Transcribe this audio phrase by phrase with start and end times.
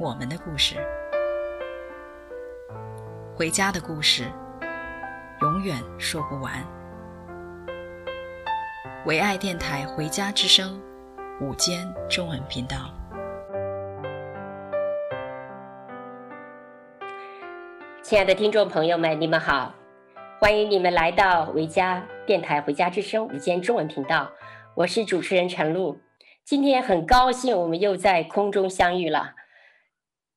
[0.00, 0.76] 我们的故事，
[3.36, 4.24] 回家的故事，
[5.42, 6.54] 永远说不完。
[9.04, 10.80] 唯爱电台《回家之声》
[11.44, 12.94] 午间中文频道，
[18.00, 19.74] 亲爱的听众朋友们，你们好，
[20.40, 24.30] 欢迎你们来到维家电台《回家之声》午间中文频道。
[24.76, 26.00] 我是主持人陈露，
[26.42, 29.34] 今天很高兴我们又在空中相遇了。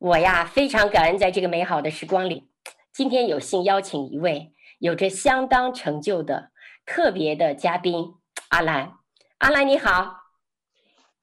[0.04, 2.50] 我呀非常感恩在这个美好的时光里，
[2.92, 6.52] 今天有幸邀请一位有着相当成就的
[6.86, 8.16] 特别的嘉宾
[8.50, 8.96] 阿兰。
[9.38, 10.18] 阿兰你好，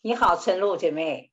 [0.01, 1.31] 你好陈露姐妹。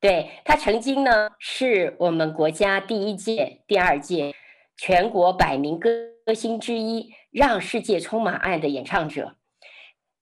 [0.00, 4.34] 对，她曾经呢是我们国家第一届、第二届
[4.78, 5.90] 全国百名歌
[6.34, 9.36] 星之一，让世界充满爱的演唱者。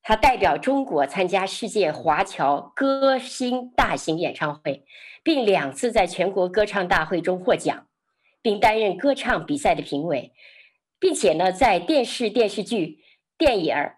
[0.07, 4.85] 他代表中国参加世界华侨歌星大型演唱会，
[5.23, 7.87] 并两次在全国歌唱大会中获奖，
[8.43, 10.35] 并担任歌唱比赛的评委，
[11.01, 12.99] 并且呢，在电视、电视剧、
[13.39, 13.97] 电影儿、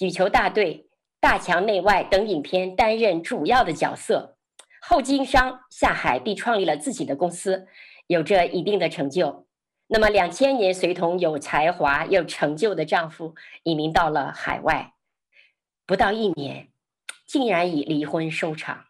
[0.00, 0.88] 羽球大队、
[1.20, 4.36] 大墙内外等影片担任主要的角色。
[4.82, 7.68] 后经商下海，并创立了自己的公司，
[8.08, 9.46] 有着一定的成就。
[9.86, 14.93] 那么，两千年随同有才华又成就的丈夫移民到了海外。
[15.86, 16.68] 不到一年，
[17.26, 18.86] 竟然以离婚收场。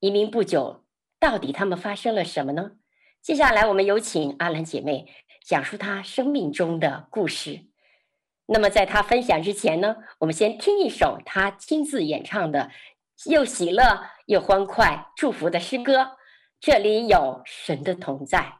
[0.00, 0.84] 移民不久，
[1.18, 2.72] 到底他们发生了什么呢？
[3.22, 5.10] 接下来，我们有请阿兰姐妹
[5.42, 7.64] 讲述她生命中的故事。
[8.46, 12.70] 那么，在她分享之前呢，我们先听一首她亲自演唱的
[13.24, 16.18] 又喜乐又欢快、祝福的诗歌。
[16.60, 18.58] 这里有神的同在。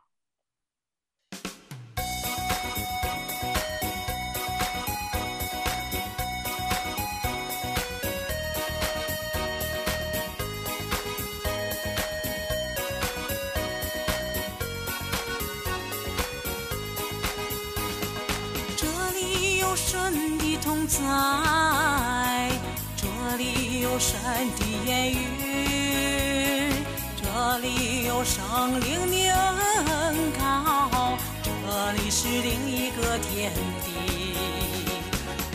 [21.14, 22.50] 在
[22.96, 24.18] 这里有神
[24.58, 26.74] 的言语，
[27.22, 31.48] 这里有圣灵的恩膏，这
[31.92, 33.52] 里是另一个天
[33.84, 33.86] 地。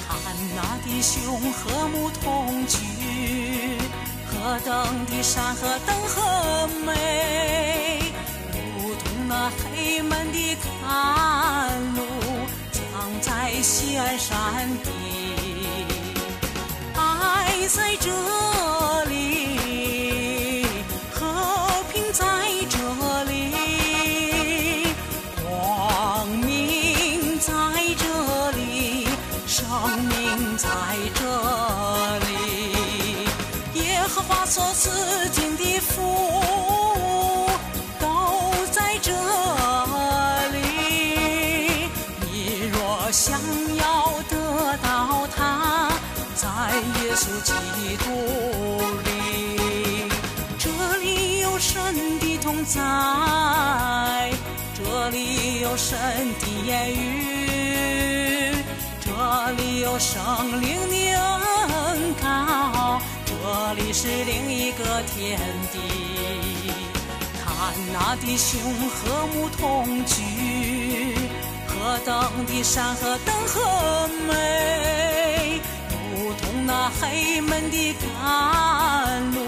[0.08, 0.14] 看
[0.56, 2.78] 那弟兄和睦同居，
[4.26, 4.72] 何等
[5.08, 8.00] 的善，何等和美，
[8.54, 10.88] 如同那黑门的甘
[11.96, 12.00] 露，
[12.72, 12.80] 藏
[13.20, 14.90] 在西安山顶。
[17.70, 18.10] 在这
[19.06, 19.19] 里，
[52.70, 52.80] 在，
[54.76, 55.98] 这里有神
[56.40, 58.56] 的言语，
[59.02, 59.10] 这
[59.58, 63.34] 里有圣灵的恩膏，这
[63.74, 65.40] 里是另一个天
[65.74, 65.80] 地。
[67.44, 71.18] 看那弟兄和睦同居，
[71.68, 75.60] 何等的善，何等和美。
[75.90, 79.40] 如同那黑门的甘露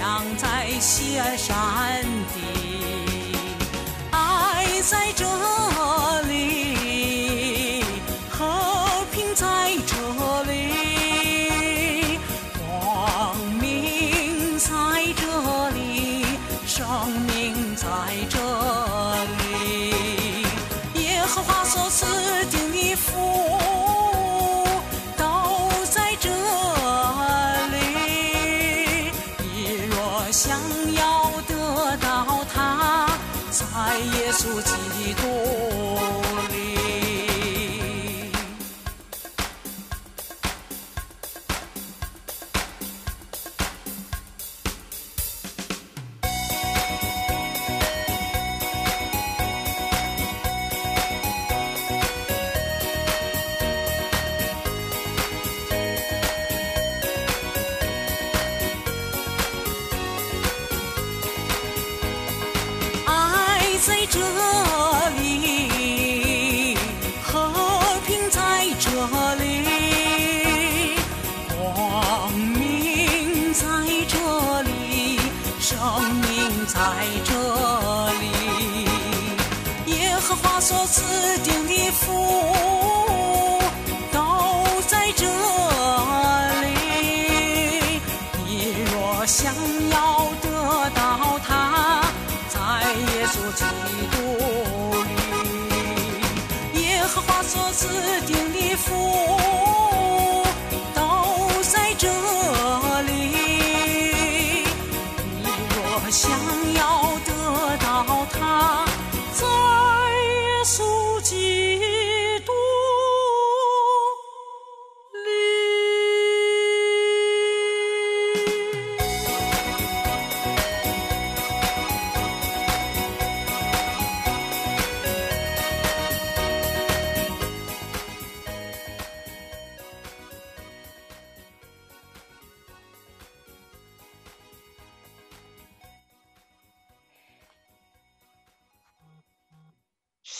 [0.00, 2.02] 养在雪山
[2.32, 2.40] 底，
[4.10, 5.26] 爱在这
[6.26, 6.99] 里，
[30.32, 30.60] 想
[30.94, 33.08] 要得到他
[33.50, 35.69] 在耶稣基督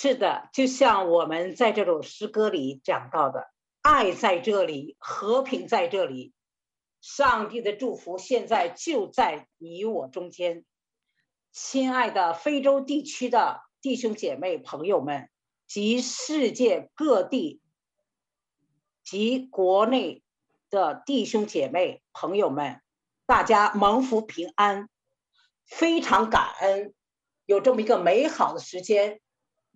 [0.03, 3.51] 是的，就像我们在这首诗歌里讲到的，
[3.83, 6.33] 爱在这里，和平在这里，
[7.03, 10.65] 上帝的祝福现在就在你我中间。
[11.53, 15.29] 亲爱的非洲地区的弟兄姐妹朋友们，
[15.67, 17.61] 及世界各地
[19.05, 20.23] 及国内
[20.71, 22.81] 的弟兄姐妹朋友们，
[23.27, 24.89] 大家蒙福平安，
[25.67, 26.95] 非常感恩
[27.45, 29.21] 有这么一个美好的时间。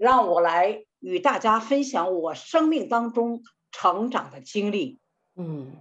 [0.05, 3.43] 让我来与大家分享我生命当中
[3.73, 5.01] 成长的经历。
[5.35, 5.79] 嗯，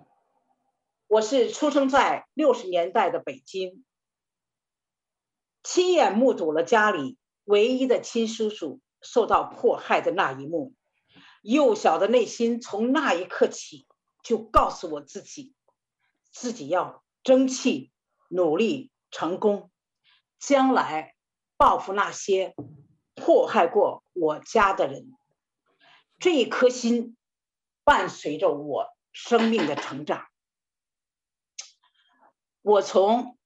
[1.08, 3.84] 我是出生在六十年代的北京，
[5.62, 10.74] 亲眼目睹了家里唯一的亲叔叔受到迫害的那一幕。
[11.42, 13.86] 幼小的内心从那一刻起
[14.24, 15.54] 就告诉我自己，
[16.32, 17.92] 自己要争气、
[18.30, 19.70] 努力、成功，
[20.40, 21.14] 将来
[21.58, 22.56] 报复那些。
[23.26, 25.16] 迫害过我家的人，
[26.20, 27.16] 这一颗心
[27.86, 30.28] 伴随着我生命的成长。
[32.62, 33.38] 我从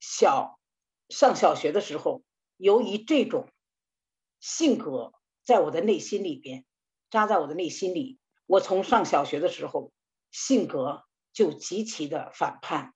[0.00, 0.60] 小
[1.08, 2.22] 上小学的时候，
[2.58, 3.48] 由于这种
[4.38, 6.66] 性格在我的内心里边
[7.08, 9.92] 扎在我的内心里，我从上小学的时候
[10.30, 12.94] 性格就极其的反叛，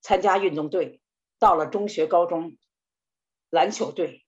[0.00, 1.00] 参加运动队，
[1.38, 2.58] 到了中学、高中，
[3.48, 4.26] 篮球队。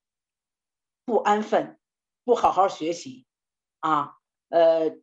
[1.12, 1.78] 不安分，
[2.24, 3.26] 不好好学习，
[3.80, 4.14] 啊，
[4.48, 4.96] 呃，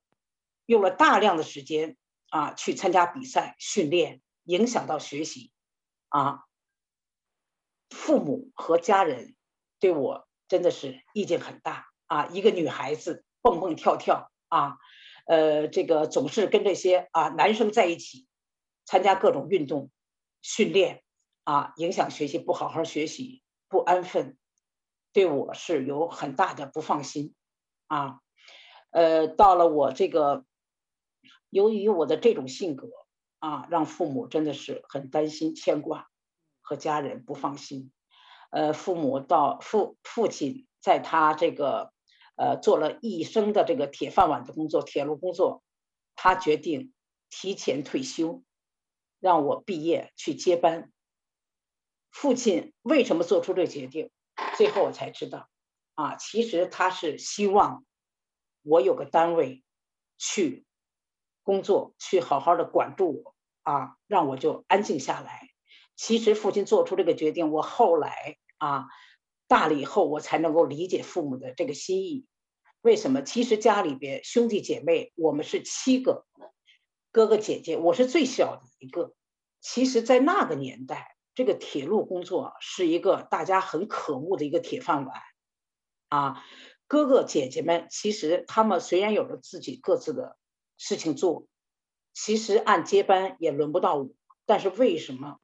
[0.66, 1.98] 用了大量的时间
[2.30, 5.52] 啊去参加比赛训练，影响到学习，
[6.08, 6.46] 啊，
[7.92, 9.36] 父母和家人
[9.80, 12.26] 对我真的是意见很大啊。
[12.26, 14.80] 一个女孩子蹦蹦跳跳啊，
[15.28, 18.26] 呃，这个总是跟这些啊男生在一起，
[18.84, 19.92] 参加各种运动
[20.42, 21.04] 训练
[21.44, 24.39] 啊，影响学习，不好好学习，不安分。
[25.12, 27.34] 对我是有很大的不放心，
[27.88, 28.20] 啊，
[28.92, 30.46] 呃，到了我这个，
[31.50, 32.90] 由于我的这种性格，
[33.40, 36.08] 啊，让父母真的是很担心、牵挂，
[36.62, 37.92] 和家人不放心。
[38.52, 41.92] 呃，父母到父父亲在他这个，
[42.36, 45.64] 呃，做了一生的这个铁饭碗的工作，铁路工作，
[46.16, 46.94] 他决定
[47.30, 48.44] 提前退休，
[49.20, 50.92] 让我毕业去接班。
[52.12, 54.12] 父亲为什么做出这决定？
[54.60, 55.48] 最后我才知道，
[55.94, 57.86] 啊，其实他是希望
[58.62, 59.64] 我有个单位
[60.18, 60.66] 去
[61.44, 65.48] 工作，去好好的管住我，啊，让我就安静下来。
[65.96, 68.88] 其实父亲做出这个决定，我后来啊
[69.48, 72.26] 大了以后，我才能够理解父母的这个心意。
[72.82, 73.22] 为什么？
[73.22, 76.26] 其实家里边兄弟姐妹，我们是七个
[77.14, 79.16] 哥哥姐姐，我是最小的一个。
[79.62, 81.16] 其实，在那个年代。
[81.40, 85.22] 这个铁路工作是一个大家很渴慕的一个铁饭碗，
[86.10, 86.44] 啊，
[86.86, 90.36] 哥哥姐姐们其实他们虽然有着自己各自的
[90.78, 91.48] 事情做，
[92.14, 94.10] 其实按接班也轮不到我，
[94.46, 95.40] 但是为什么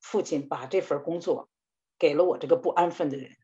[0.00, 1.50] 父亲把这份工作
[1.98, 3.36] 给了我这个不安分的人？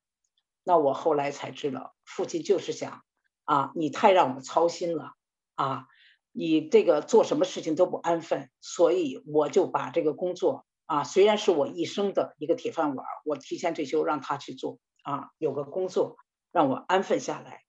[0.65, 3.05] 那我后来才知道，父亲就是想
[3.45, 5.13] 啊，你太让我操心了
[5.57, 5.85] 啊，
[6.31, 10.65] 你这个做什么事情都不安分，所以我就把这个工作。
[10.87, 16.17] 啊，虽然是我一生的一个铁饭碗，我提前退休让他去做啊，有个工作
[16.51, 17.63] 让我安分下来，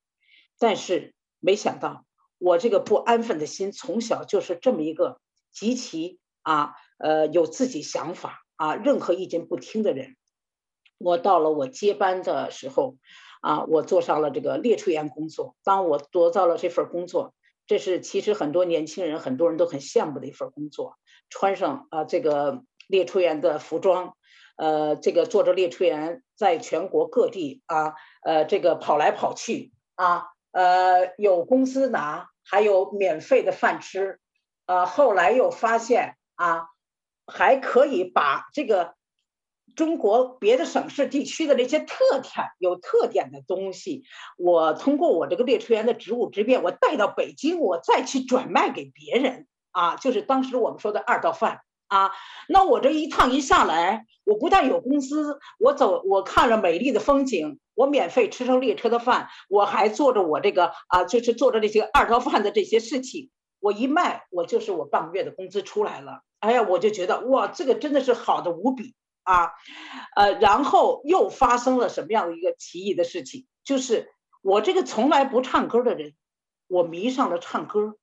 [0.59, 2.05] 但是没想到
[2.37, 10.17] 我这个不安分的心从小就是这么一个极其啊呃有自己想法啊，任何意见不听的人。
[10.97, 12.97] 我到了我接班的时候
[13.41, 15.55] 啊，我做上了这个列车员工作。
[15.63, 17.33] 当我得到了这份工作，
[17.67, 20.97] 这是其实很多年轻人很多人都很羡慕的一份工作，
[21.29, 22.63] 穿上啊这个。
[22.87, 24.15] 列车员的服装，
[24.55, 34.19] 呃，这个坐着列车员在全国各地啊，呃，这个跑来跑去啊，呃，有工资拿，还有免费的饭吃，
[34.65, 36.67] 啊，后来又发现啊，
[37.25, 38.95] 还可以把这个
[39.75, 44.03] 中国别的省市地区的那些特产、有特点的东西，
[44.37, 51.61] 我通过我这个列车员的职务之便，我带到北京，我再去转卖给别人啊，就是当时我们说的二道贩。
[51.93, 52.11] 啊，
[52.47, 66.21] 那我这一趟一下来，我不但有工资，我走，我看着美丽的风景，我免费吃上列车的饭，我还做着我这个啊，就是做着这些二道贩的这些事情，我一卖，我就是我半个月的工资出来了。
[66.39, 69.51] 哎呀，我就觉得哇，这个真的是好的无比啊，
[70.15, 74.09] 呃，然后又发生了什么样的一个奇异的事情，就是
[74.41, 76.15] 我这个从来不唱歌的人，
[76.67, 77.97] 我迷上了唱歌。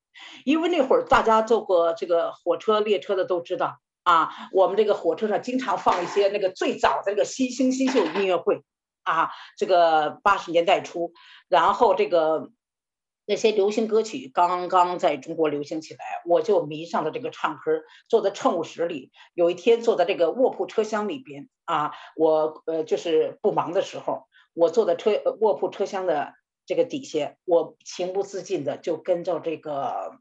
[0.44, 8.62] 因为那会儿大家坐过这个火车列车的都知道啊，我们这个火车上经常放一些那个最早的那个新星新秀音乐会
[9.02, 11.12] 啊，这个八十年代初，
[11.48, 12.50] 然后这个
[13.24, 26.34] 那些流行歌曲刚刚在中国流行起来，我就迷上了这个唱歌，坐在乘务室里，有一天坐在这个卧铺车厢里边啊，我呃就是不忙的时候，我坐在车卧铺车厢的。
[26.70, 30.20] 这个底下，我情不自禁的就跟着这个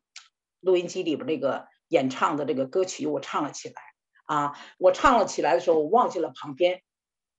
[0.61, 3.75] 录音机里边那个演唱的这个歌曲，我唱了起来。
[4.25, 6.81] 啊，我唱了起来的时候，我忘记了旁边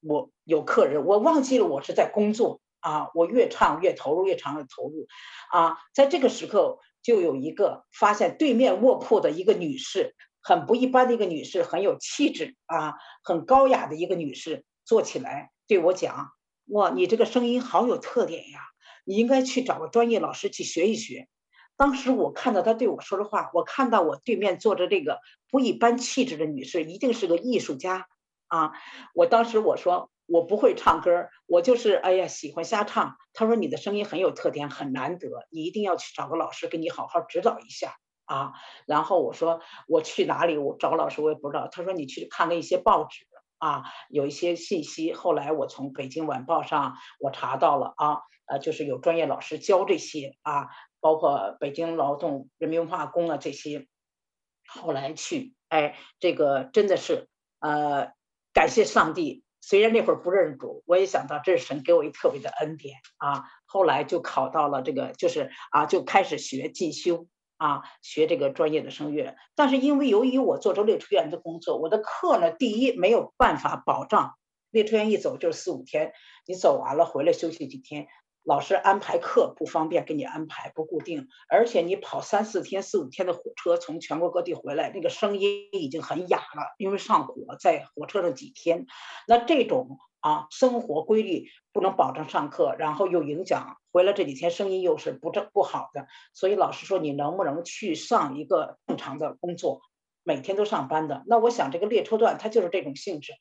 [0.01, 2.61] 我有客人，我忘记了我是在工作。
[2.79, 5.09] 啊，我越唱越投入，越唱越投入。
[5.51, 16.31] 啊，在这个时刻，就有一个发现对面卧铺的一个女士，很不一般的一个女士，很有气质啊，很高雅的一个女士，坐起来对我讲
[16.71, 18.61] ：“哇，你这个声音好有特点呀！”
[19.05, 21.29] 你应该去找个专业老师去学一学。
[21.77, 28.07] 当时我看到他对我说的话，我看到我对面坐着这个不一般气质的女士，一定是个艺术家
[28.49, 28.73] 啊！
[29.15, 33.17] 我当时我说我不会唱歌，我就是哎呀喜欢瞎唱。
[33.33, 37.95] 他说你的声音很有特点，很难得，你一定要去找个老师给你好好指导一下
[38.27, 38.53] 啊！
[38.85, 40.59] 然后我说我去哪里？
[40.59, 41.69] 我找老师我也不知道。
[41.73, 43.25] 他说你去看了一些报纸
[43.61, 45.13] 啊，有一些信息。
[45.13, 48.19] 后来我从北京晚报上我查到了啊。
[48.47, 53.87] 呃，就是有专业老师教这些啊，包括北京劳动人民化宫啊这些，
[54.67, 57.29] 后来去，哎，这个真的是
[57.61, 58.11] 呃，
[58.53, 59.45] 感谢上帝。
[59.61, 63.45] 虽然那会儿不认主，我也想到这是神给我一特别的恩典啊。
[63.67, 67.29] 后来就考到了这个，就是啊，就开始学进修
[67.61, 69.37] 啊，学这个专业的声乐。
[69.55, 74.33] 但是因为由于我做着列车员的工作，我的课呢，第一没有办法保障
[74.71, 76.13] 列车员一走就是四五天，
[76.47, 78.07] 你走完了回来休息几天。
[78.43, 88.87] 老师安排课不方便给你安排，不固定，而且你跑三四天、四五天的火车，从全国各地回来，那个声音已经很哑了，因为上火在火车上几天，
[89.29, 99.83] 那这种啊生活规律不能保证上课，然后又影响回来这几天声音又是不正不好的，所以老师说你能不能去上一个正常的工作，
[100.25, 101.25] 每天都上班的？
[101.27, 103.35] 那我想这个列车段它就是这种性质，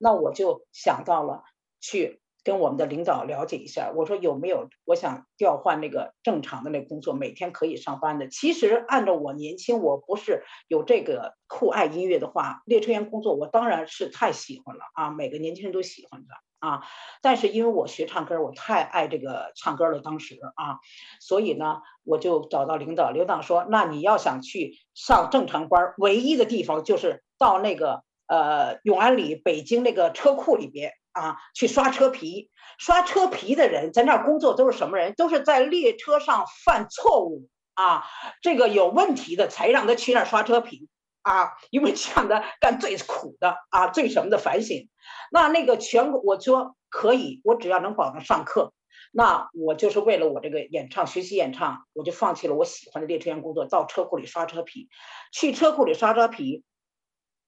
[0.00, 1.44] 那我就想到了
[1.78, 2.22] 去。
[2.46, 8.28] 跟我们的领导了解一下，我说有没有我想调换那个正常的那工作，每天可以上班的。
[8.28, 16.28] 其实按照我年轻，我不是有这个酷爱音乐的话，列车员工作我当然是太喜欢了啊，每个年轻人都喜欢的
[16.60, 16.82] 啊。
[17.20, 20.78] 但是因为我学唱歌，我太爱这个唱歌了，当时啊，
[21.18, 30.92] 所以呢，我就找到领导，领导说，那你要想去上正常班，唯一的地方就是到那个呃永安里北京那个车库里边。
[31.16, 35.14] 啊，去刷车皮，刷车皮的人在那儿工作都是什么人？
[35.14, 38.04] 都是在列车上犯错误啊，
[38.42, 40.90] 这个有问题的才让他去那儿刷车皮
[41.22, 44.90] 啊，因为这样的干最苦的啊，最什么的反省。
[45.32, 48.74] 那那个全国，我说可以，我只要能保证上课，
[49.10, 54.90] 那我就是为了我这个演唱学习演唱，我就放弃了我喜欢的列车员工作，到车库里刷车皮，
[55.32, 56.62] 去车库里刷车皮。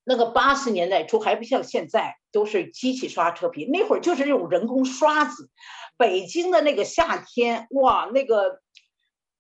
[0.09, 5.51] 那个八十年代初还不像现在都是机器刷车皮，那会儿就是用人工刷子。
[5.99, 8.63] 北京的那个夏天，哇，那个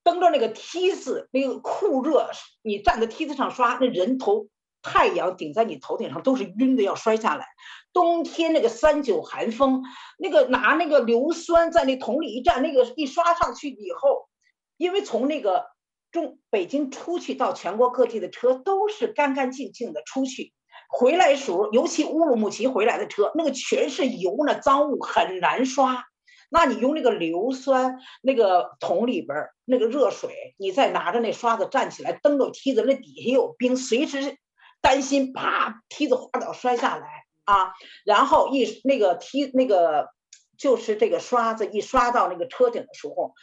[0.04, 2.28] 蹬着那个梯子，那个酷热，
[2.60, 4.48] 你站在梯子上刷，那人头
[4.82, 7.46] 太阳顶在你头顶上都是晕的要摔下来。
[7.94, 9.84] 冬天那个三九寒风，
[10.18, 14.28] 那个拿那个硫酸在那桶里一站，那个一刷上去以后，
[14.76, 15.64] 因为从那个
[16.12, 20.52] 中北京出去到全国各地的车都是干干净净的出去。
[20.88, 26.04] 回来时候，尤其乌鲁木齐回来的车，那个全是油呢，脏物很难刷。
[26.50, 34.38] 那你用那个硫酸，那个桶里边那个热水，你再拿着那刷子站起来，蹬着梯子，那底下有冰，随时
[34.80, 37.06] 担心啪梯子滑倒摔下来
[37.44, 37.74] 啊，
[38.06, 40.08] 然后一那个梯那个
[40.56, 43.34] 就是这个刷子一刷到那个车顶的时候，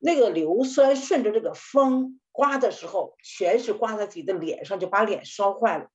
[0.00, 5.86] 那个硫酸顺着这个风刮的时候，全是刮在自己的脸上，就把脸烧坏了。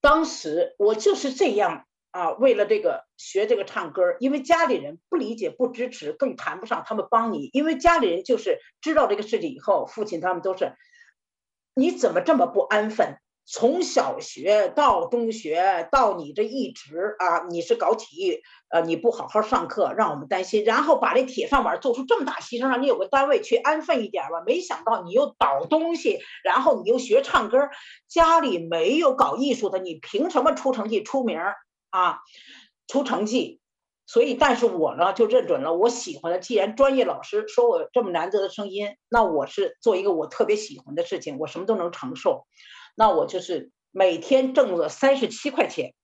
[0.00, 10.72] 当时我就是这样啊，为了这个学这个唱歌，因为家里人不理解、不支持，更谈不上他们帮你，因为家里人就是知道这个事情以后，父亲他们都是，
[11.74, 13.18] 你怎么这么不安分？
[13.50, 24.42] 从小学到中学，到你这一直啊，你是搞体育，呃，你不好好上课，让我们担心，然后把这铁饭碗做出这么大牺牲，让你有个单位去安分一点吧。
[24.44, 27.70] 没想到你又倒东西，然后你又学唱歌，
[28.06, 31.38] 家里没有搞艺术的，你凭什么出成绩出名
[31.88, 32.18] 啊？
[32.86, 33.60] 出成绩，
[34.06, 36.38] 所以，但是我呢就认准了我喜欢的。
[36.38, 42.46] 既然专业老师说我这么难得的声音，那我是做一个我特别喜欢的事情，我什么都能承受。
[42.98, 45.94] 那我就是每天挣了三十七块钱，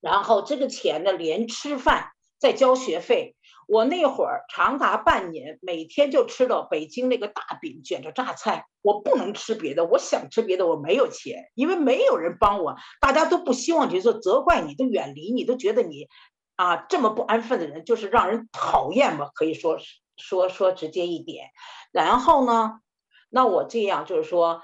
[0.00, 3.36] 然后这个钱呢，连吃饭再交学费。
[3.68, 8.66] 我那会儿长达半年，每天就吃了北京那个大饼卷着榨菜。
[8.82, 16.08] 我不能吃别的，我想吃别的，我没有钱，因为没有人帮我，大家都不希望去做，责怪你，都远离你，都觉得你
[16.56, 19.78] 啊这么不安分的人，就是让人讨厌嘛，可以说
[20.16, 21.50] 说说直接一点。
[21.92, 22.80] 然后呢，
[23.28, 24.62] 那我这样就是说。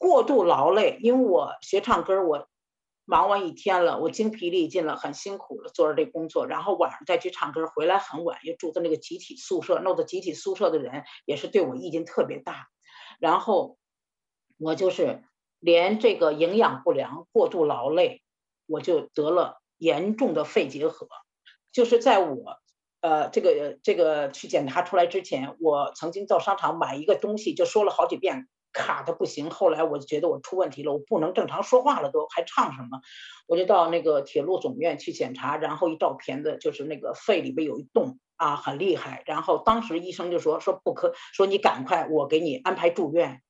[0.00, 2.48] 过度劳累，因为我学唱歌，我
[3.04, 12.68] 忙完一天了，我精疲力尽了，很辛苦了，做着这工作，然后晚上再去唱歌，回来很晚，又住在那个集体宿舍，弄得集体宿舍的人也是对我意见特别大，
[13.18, 13.76] 然后
[14.56, 15.22] 我就是
[15.58, 18.22] 连这个营养不良、过度劳累，
[18.64, 21.08] 我就得了严重的肺结核，
[21.72, 22.56] 就是在我
[23.02, 28.48] 呃这个这个去检查出来之前，我曾经到商场买一个东西，就说了好几遍。
[28.72, 33.00] 卡的不行，后来我就觉得我出问题了，我不能正常说话了，都还唱什么？
[33.48, 39.24] 我就到那个铁路总院去检查，然后一照片子，就是那个肺里边有一洞啊，很厉害。
[39.26, 43.42] 然后当时医生就说说不可，说你赶快，我给你安排住院。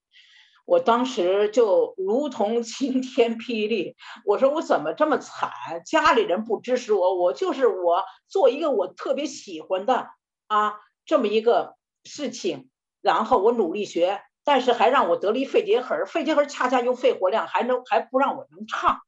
[0.65, 5.51] 我当时就如同晴天霹雳，我说我怎么这么惨？
[5.85, 10.09] 家里人不支持我，我就是我做一个我特别喜欢的
[10.47, 12.71] 啊这么一个事情，
[13.03, 14.23] 然后我努力学。
[14.53, 18.99] 但是还让我得了一肺结核，肺结核恰恰又肺活量还能还不让我能唱，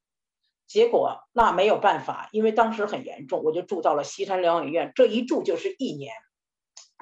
[0.69, 6.15] 结果那没有办法，因为当时很严重，我就住到了西山疗养院，这一住就是一年。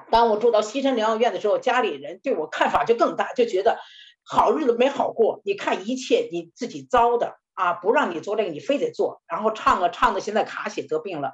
[0.09, 3.77] 当我住到西山疗养院的时候，家里人对我看法就更大，就觉得
[4.23, 11.33] 好日子没好过，你看一切你自己糟的啊，不让你做这个你非得做，然后唱啊唱的现在卡血得病了。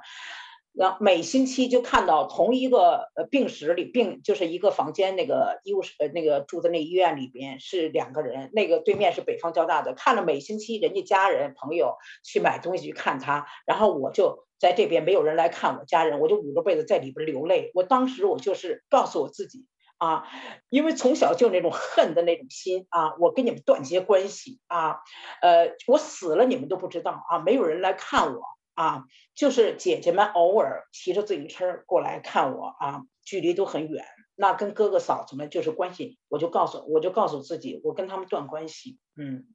[0.78, 17.72] 然后每星期就看到同一个呃病室里病就是一个房间，那个医务室呃那个住的那医院里边是两个人，那个对面是北方交大的，看了每星期人家家人朋友去买东西去看他，然后我就在这边没有人来看我家人，我就捂着被子在里边流泪。
[17.74, 20.28] 我当时我就是告诉我自己啊，
[20.68, 25.00] 因为从小就那种恨的那种心啊，我跟你们断绝关系啊，
[25.42, 28.42] 呃我死了你们都不知道啊，没有人来看我。
[28.78, 34.04] 啊，就是姐姐们偶尔骑着自行车过来看我啊，距离都很远。
[34.36, 39.00] 那跟哥哥嫂子们就是关系，我就告诉我就告诉自己，我跟他们断关系。
[39.16, 39.46] 嗯，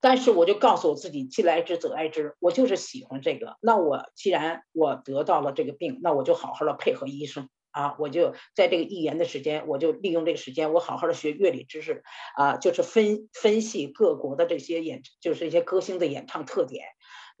[0.00, 3.58] 但是我就告诉我自己，既来之则安之，我就是喜欢这个。
[3.60, 12.02] 那我既然我得到了这个病，那我就好好的配合医生啊，我就在这个一年的时间，我就利用这个时间，我好好的学乐理知识
[12.36, 16.86] 啊，就是分分析各国的这些演，就是一些歌星的演唱特点。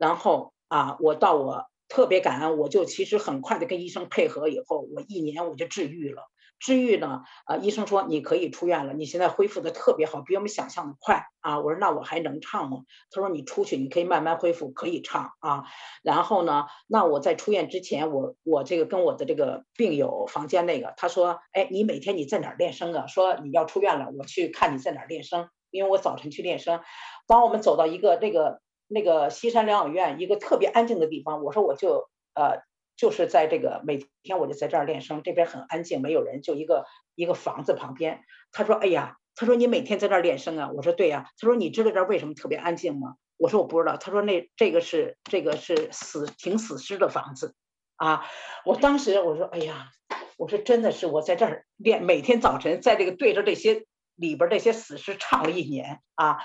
[0.02, 6.24] 然后啊，我到我特别感恩，我就其实很快的跟医生配合以后，我一年我就治愈了。
[6.58, 11.60] 治愈呢，啊，医生说你可以出院了，你现在恢复的特别好，比我们想象的快啊。
[11.60, 12.78] 我说那我还能唱吗？
[13.12, 15.66] 他说你出去，你可以慢慢恢复，可以唱啊。
[16.02, 23.06] 然后呢，那我在出院之前，我我这个跟我的这个病友房间那个，他说，哎，你每天你在哪儿练声啊？
[23.06, 26.80] 说你要出院了，我去看你在哪儿练声，因为我早晨去练声。
[27.28, 28.60] 当我们走到一个那个。
[28.92, 32.62] 那个西山疗养院一个特别安静的地方，我说我就呃
[32.96, 38.20] 就是在这个每天我就在这儿练声，这边很安静，没有人，就一个一个房子旁边。
[38.52, 47.54] 他说：“哎呀，他说你每天在这儿练声啊？”我说：“对呀。”他说：“你知道这儿为什么特别安静吗？”我说：“我不知道。”他说：“那这个是这个是死挺死尸的房子
[47.96, 48.26] 啊！”
[48.66, 49.88] 我当时我说：“哎呀，
[50.36, 56.38] 我说真的是我在这儿练，每天早晨在这个对着这些里边这些死尸唱了一年啊。”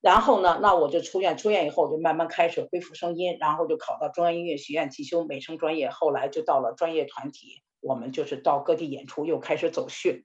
[0.00, 10.24] 然后呢，那我就出院，出院以后我就慢慢开始恢复声音，然后就考到中央音乐学院进修美声专业，后来就到了专业团体，我们就是到各地演出，又开始走穴，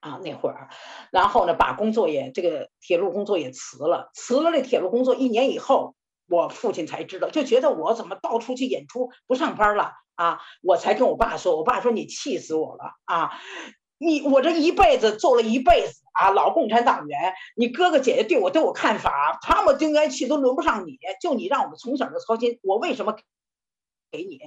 [0.00, 0.68] 啊，那会儿，
[1.10, 5.94] 然后呢，把工作也这个铁路工作也辞了，辞了这铁路工作一年以后，
[6.28, 10.40] 我父亲才知道，就觉得我怎么到处去演出不上班了啊？
[10.62, 13.30] 我才跟我爸说，我爸说你气死我了啊！
[14.02, 23.16] 你我这一辈子做了一辈子啊，老共产党员，你哥哥姐姐对我都有看法，他们就应该去，都轮不上你，就你让我们从小就操心，我为什么
[24.10, 24.40] 给你？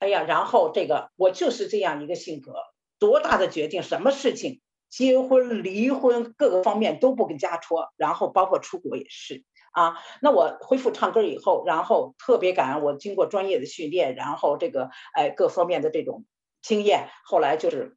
[0.00, 2.54] 哎呀，然后这个我就是这样一个性格，
[2.98, 9.94] 多大的决定，什么事情，结婚、离婚，各个方面都不跟家说，然后包括出国也是啊。
[10.20, 16.24] 那我恢复唱歌以后，然后特别感恩我经过专业的训练，然后这个哎各方面的这种
[16.62, 17.96] 经验，后来就是。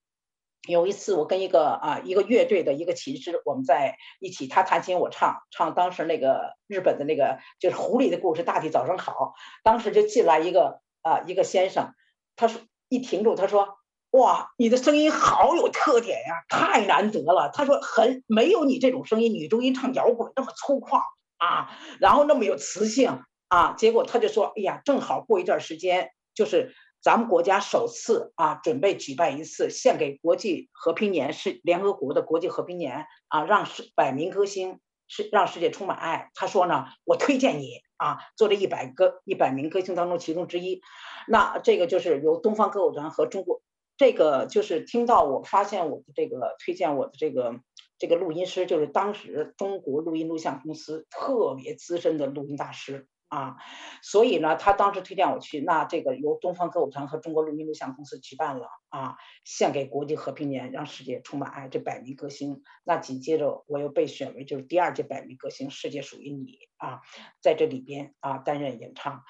[0.67, 5.73] 有一次，我跟一个啊一个乐队的一个琴师，我们在一起，他弹琴，我唱唱。
[5.73, 9.33] 当时那个日本的那个就是狐狸的故事，大地早上好。
[9.63, 11.93] 当时就进来一个啊一个先生，
[12.35, 13.77] 他说一停住，他说
[14.11, 17.49] 哇，你的声音好有特点呀，太难得了。
[17.53, 20.99] 他说很没有你这种声音，女中音唱摇滚那么粗犷
[21.37, 23.73] 啊，然后那么有磁性啊。
[23.77, 26.75] 结果他就说，哎呀，正好过一段时间就是。
[27.01, 36.29] 咱们国家首次啊，准备举办一次献给国际和平年，是联合国的国际和平年啊，让世百名歌星是让世界充满爱。
[36.35, 40.81] 他说呢，我推荐你啊，做这一百个一百名歌星当中其中之一。
[41.25, 43.61] 那这个就是由东方歌舞团和中国，
[43.95, 47.61] 这个就是听到我发现我的这个推荐我的这个
[47.97, 53.07] 这个录音师，就是当时中国录音录像公司特别资深的录音大师。
[53.29, 53.55] 啊，
[54.01, 67.01] 所以呢，他当时推荐我去，那这个由东方歌舞团和中国录音录像公司举办了啊，献给国际和平年，让世界充满爱这百名歌星，那紧接着我又被选为就是第二届百名歌星，世界属于你啊，
[67.41, 69.23] 在这里边啊担任演唱，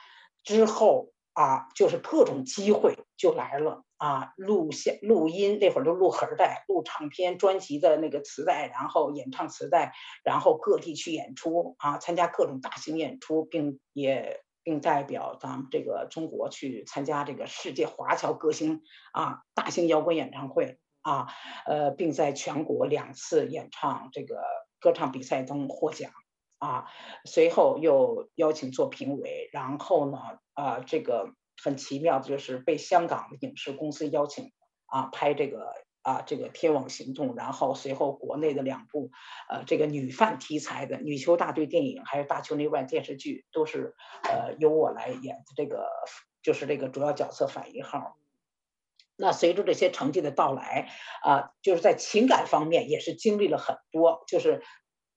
[0.43, 1.13] 之后。
[1.33, 4.33] 啊，就是各种机会就来了啊！
[4.37, 18.81] 录像、录音，那会儿都录盒带、录唱片、专辑的那个磁带，然后演唱磁带，然后各地去演出啊，参加各种大型演出，并也并代表咱们这个中国去参加这个世界华侨歌星
[19.11, 21.27] 啊大型摇滚演唱会啊，
[21.67, 24.41] 呃，并在全国两次演唱这个
[24.79, 26.11] 歌唱比赛中获奖。
[26.61, 26.87] 啊，
[27.23, 30.17] 随后又邀请做评委，然后呢，
[30.55, 31.29] 啊，这个
[31.63, 34.51] 很奇妙就是被香港的影视公司邀请
[34.85, 39.11] 啊，拍这个啊这个《天网行动》，然后随后国内的两部
[39.49, 45.87] 呃这个女犯题材的女囚大队电影，还有大邱内外电视剧，都是呃由我来演这个
[46.41, 48.17] 就是这个主要角色反一号。
[49.15, 50.89] 那随着这些成绩的到来
[51.23, 54.63] 啊，就是在情感方面也是经历了很多，就是。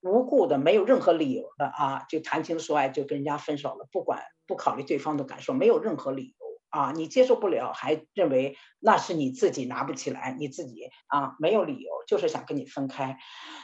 [0.05, 6.42] 无故的，没有任何理由的啊，就谈情说爱就跟人家分手了，不管不考虑对方的感受，没有任何理由。
[6.73, 13.19] 啊，你接受不了，还认为那是你自己拿不起来，你自己啊没有理由，就是想跟你分开。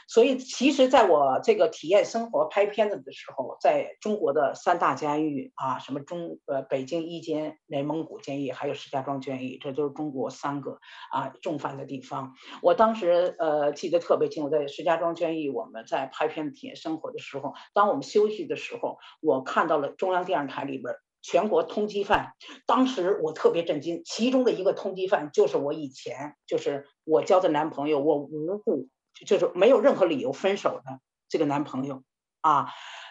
[0.06, 10.78] 所以，其实在我这个体验生活、拍片子的时候，在中国的三大监狱啊，什么中呃北京一监、内蒙古监狱，还有石家庄监狱，这都是中国三个
[11.10, 12.34] 啊重犯的地方。
[12.62, 20.94] 我当时呃记得特别清楚，在石家庄监狱，我们在拍片子体验生活的时候，当我们休息的时候，我看到了中央电视台里边。
[21.30, 22.32] 全国通缉犯，
[22.64, 28.88] 当时我特别震惊，其中的一个通缉犯就是我以前就是我交的男朋友，我无故
[29.26, 32.02] 就是没有任何理由分手的这个男朋友
[32.40, 32.68] 啊，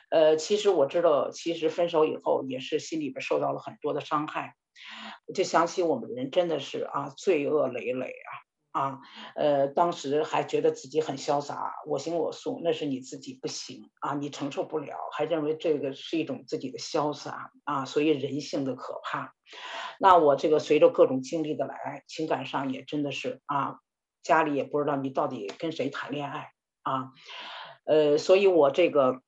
[0.09, 4.55] 呃，其实我知道，其实分手以后也是心里边受到了很多的伤害，
[5.27, 8.46] 我就想起我们人真的是啊，罪恶累累啊。
[8.77, 8.99] 啊，
[9.35, 19.33] 呃，当时还觉得自己很潇洒，我行我素，那是你自己不行啊，你承受不了，还认为这个是一种自己的潇洒啊，所以人性的可怕。
[19.99, 23.79] 那我这个随着各种经历的来，情感上也真的是啊，
[24.21, 26.51] 家里也不知道你到底跟谁谈恋爱
[26.83, 27.09] 啊，
[27.83, 29.23] 呃，所以我这个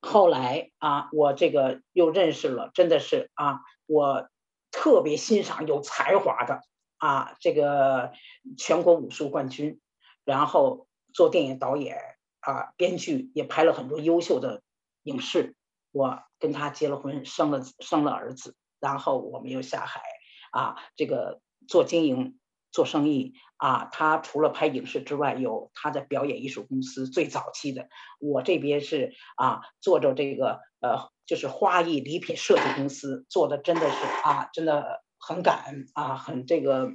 [0.00, 4.28] 后来啊，我这个又认识了，真的是啊，我
[4.70, 6.60] 特别欣赏有才华的。
[6.98, 8.12] 啊，这个
[8.56, 9.80] 全国武术冠军，
[10.24, 11.96] 然后做电影导演
[12.40, 14.62] 啊，编剧也拍了很多优秀的
[15.04, 15.54] 影视。
[15.92, 20.02] 我跟他结了婚，生了生了儿子，然后我们又下海
[20.50, 22.38] 啊，这个做经营
[22.72, 23.88] 做生意啊。
[23.92, 27.88] 他除了拍影视之外，有他的表演艺术公司，最早期的。
[28.20, 35.02] 我这边是啊，做着这个呃，就是花艺礼品设计公司，做的真的是啊，真的。
[35.28, 36.90] 很感恩啊，很这个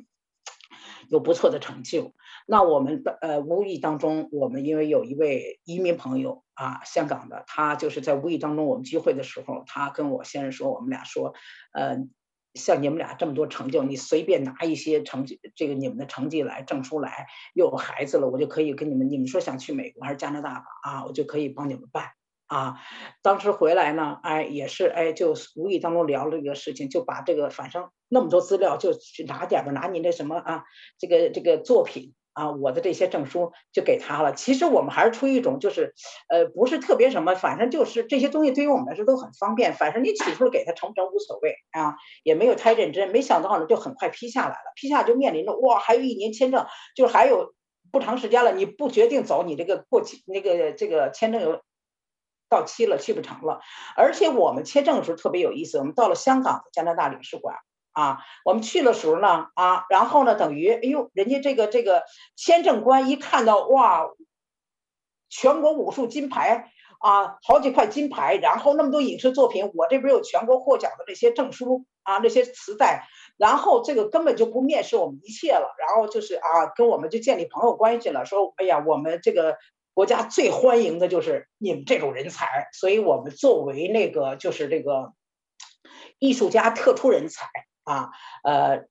[1.08, 2.16] 有不错的成就。
[2.48, 11.36] 那我们的呃无意当中，我们因为有一位移民朋友啊，香港的，他就是在无意当中我们聚会的时候，他跟我先生说，我们俩说，
[11.74, 12.00] 呃，
[12.56, 22.14] 像你们俩这么多成就，你随便拿一些成绩，这个你们的成绩来证出来，又有孩子了，我就可以跟你们，你们说想去美国还是加拿大吧，啊，我就可以帮你们办。
[22.46, 22.76] 啊，
[23.24, 30.64] 当时回来呢，哎，也是哎，就无意当中聊了这个事情，就把这个反正那么多资料，就去拿点吧，拿你那什么啊，
[31.00, 34.34] 这个这个作品啊，我的这些证书就给他了。
[34.34, 35.94] 其实我们还是出于一种就是，
[36.30, 43.10] 呃，不是特别什么，反正就是这些东西对于我们来说都很方便，反正你取出来给他成不成无所谓啊，也没有太认真。
[43.10, 47.54] 没想到呢，就很快批下来了，批下就面临着哇，还有一年签证，就是还有
[47.92, 51.62] 不长时间了，你不决定走，你这个过期那个这个签证有。
[52.50, 53.62] 到期了，去不成了。
[53.98, 57.56] 而且我们签证的时候特别有意思，我们到了香港加拿大领事馆
[57.94, 62.04] 啊，我们去的时候呢啊，然后呢，等于哎呦，人家这个这个
[62.36, 64.10] 签证官一看到哇，
[65.30, 79.58] 全国武术金牌啊，好几块金牌，然后那么多影视作品，我这边有全国获奖的这些证书啊，那些磁带，然后这个根本就不面试我们一切了，然后就是啊，跟我们就建立朋友关系了，说哎呀，我们这个。
[79.96, 85.14] 国家最欢迎的就是你们这种人才，所以我们作为那个就是这个
[86.18, 87.46] 艺术家特殊人才
[87.84, 88.12] 啊，
[88.44, 88.86] 呃，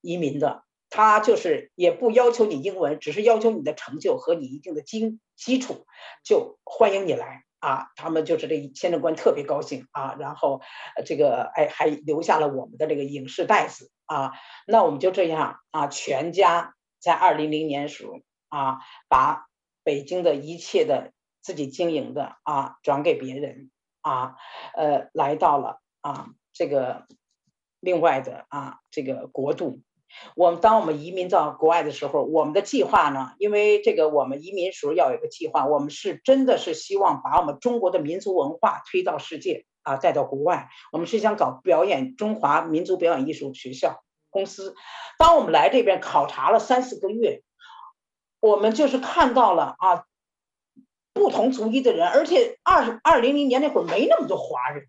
[0.00, 5.86] 移民的，他就是也不要求你英文，只是要求你的成就和你一定的基基础，
[6.24, 7.88] 就欢迎你来啊。
[7.96, 10.60] 他们就是这签证官特别高兴啊，然后
[11.04, 14.32] 这个哎还留下了我们的这个影视袋子啊。
[14.66, 19.46] 那我们就这样啊，全家在二零零年时候啊把。
[19.86, 23.70] 北京的一切的自己经营的啊，转给别人
[24.00, 24.34] 啊，
[24.74, 27.06] 呃，来到了啊这个
[27.80, 29.80] 另外的啊这个国度。
[30.34, 40.68] 我们当我们移民到国外的时候，我们的计划呢，因为这个我们移民时候要有个计划，我们是真的是希望把我们中国的民族文化推到世界啊，带到国外。
[40.92, 44.74] 我们是想搞表演中华民族表演艺术学校公司。
[45.18, 47.42] 当我们来这边考察了三四个月。
[48.38, 50.04] 我们就是看到了啊，
[51.14, 54.86] 不同族裔的人，而且二二零零年那会儿没那么多华人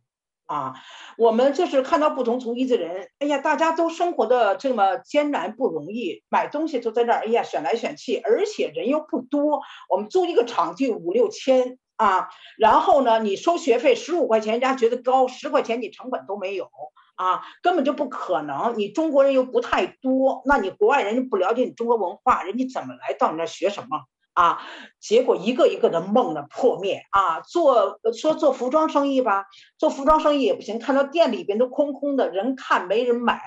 [0.48, 0.74] 啊。
[1.18, 9.62] 我们就是看到不同族裔的人，哎呀，大家都生活的这么艰难不容易，买东西都在这儿，哎呀，选来选去，而且人又不多。
[9.90, 16.70] 我们租一个场地五六千啊，然后呢，你收学费十五块钱，人家觉得高，十块钱你成本都没有。
[17.18, 18.78] 啊，根本就不可能！
[18.78, 24.02] 你中国人又不太多，那你国外人就不了解你中国文化，人家怎么来到你那学什么
[24.38, 24.62] 啊？
[25.00, 27.42] 结果一个一个的梦呢破灭啊！
[27.42, 29.46] 做说做服装生意吧，
[29.78, 33.42] 做服装生意也不行，看到店里边都空空的，人看没人买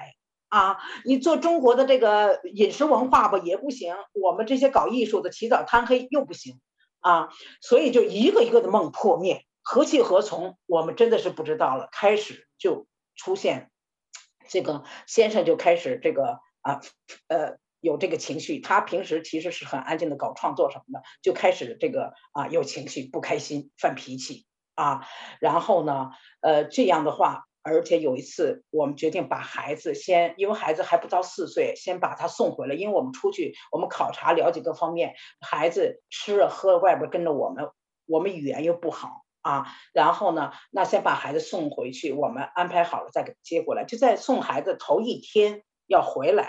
[0.48, 0.78] 啊！
[1.04, 6.60] 你做中国的这个饮食文化吧也不行，我们这些搞艺术的起早贪黑又不行
[7.00, 7.28] 啊！
[7.60, 10.58] 所以就一个一个的梦破灭，何去何从？
[10.66, 11.88] 我们真的是不知道了。
[11.92, 12.86] 开始就。
[13.16, 13.70] 出现，
[14.48, 16.80] 这个先生就开始这个啊，
[17.28, 18.60] 呃，有这个情绪。
[18.60, 25.06] 他平时其实是很安静的，搞创作什么的，就开始这个啊，有情绪，不开心，犯脾气啊。
[25.40, 32.74] 然后呢，呃，这样的话，而且有一次，我们决定把孩子先，因为孩子还不到四岁，先把他送回来。
[32.74, 37.70] 因为我们出去，我们考察了解各方面，孩子吃了喝外边跟着我们，
[38.06, 39.24] 我们语言又不好。
[39.42, 39.64] 啊，
[39.94, 43.86] 然后呢，那先把孩子送回去，我们安排好了再给接过来。
[43.86, 46.46] 就在送孩子头一天要回来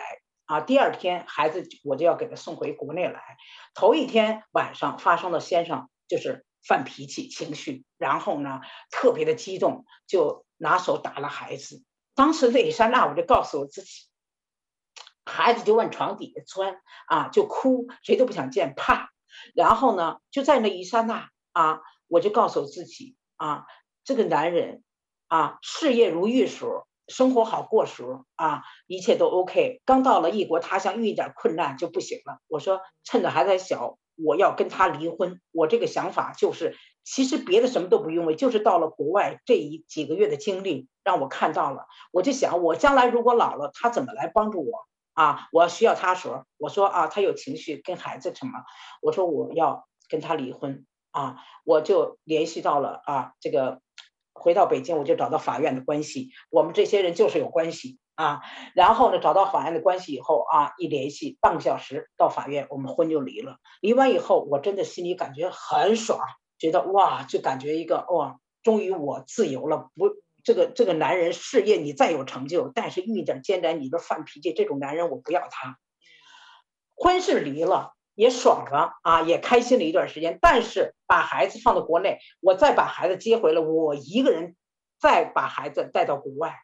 [0.51, 3.37] 啊，第二天孩子我就要给他送回国内来。
[3.73, 8.59] 头一天晚上发生了，先生就是犯脾气、情绪，然后呢
[8.89, 11.85] 特别的激动，就拿手打了孩子。
[12.15, 14.09] 当时那一刹那，我就告诉我自己，
[15.23, 19.09] 孩子就往床底下钻啊，就哭，谁都不想见，怕。
[19.55, 21.79] 然后呢，就在那一刹那啊。
[22.09, 23.63] 我就告诉我自己啊，
[24.03, 24.83] 这个男人
[25.29, 28.04] 啊，事业如玉时候，生活好过时
[28.36, 29.82] 啊，一切都 OK。
[29.86, 32.39] 刚到了异国他乡，遇一点困难就不行了。
[32.47, 35.39] 我说趁着还在小，我要跟他离婚。
[35.52, 41.86] 我这个想法就是，其实别的什么都不用为，就是到了国外这一几个月的经历让我看到了。
[42.12, 45.50] 我就想，我将来如果老了，他怎么来帮助我啊？
[45.52, 48.54] 我需要他时候，我说啊，他有情绪跟孩子什么，
[49.02, 50.86] 我说我要跟他离婚。
[51.13, 53.82] 啊，我就联系到了啊，这个
[54.41, 56.32] 回到北京，我就找到法院的关系。
[56.49, 58.41] 我们这些人就是有关系啊。
[58.73, 63.58] 然后呢，找到法院的关系以后啊，一联系半个小时到法院，我们婚就离了。
[63.80, 66.19] 离完以后，我真的心里感觉很爽，
[66.58, 69.91] 觉得哇，就感觉一个哇，终于我自由了。
[69.95, 70.10] 不，
[70.43, 75.77] 这个这个男人事业你再有成就，但是遇一点艰难你都犯脾气，这种男人我不要他。
[76.95, 77.93] 婚事离了。
[78.21, 80.38] 也爽了啊，也开心了一段时间。
[80.39, 84.55] 但是把孩子放到国内，我再把孩子接回来，我一个人
[84.99, 86.60] 再把孩子带到国外，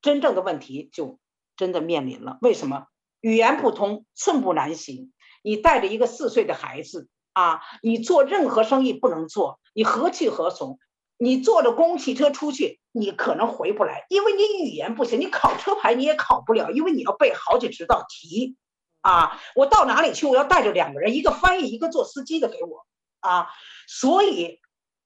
[0.00, 1.18] 真正的问题就
[1.56, 2.38] 真的面临了。
[2.42, 2.86] 为什么？
[3.20, 5.12] 语言不通，寸步难行。
[5.42, 10.78] 你带着一个四岁的孩子啊，你做任何生意不能做，你何去何从？
[11.18, 15.18] 你坐着公共汽车出去，你可能回不来，因为你语言不行。
[15.18, 18.56] 你考车牌你也考不了，因为你要背好几十道题。
[19.02, 22.86] 啊，我到哪里去，我要带着两个人，一个翻译，一个做司机的给我。
[23.20, 23.48] 啊，
[23.86, 24.58] 所以，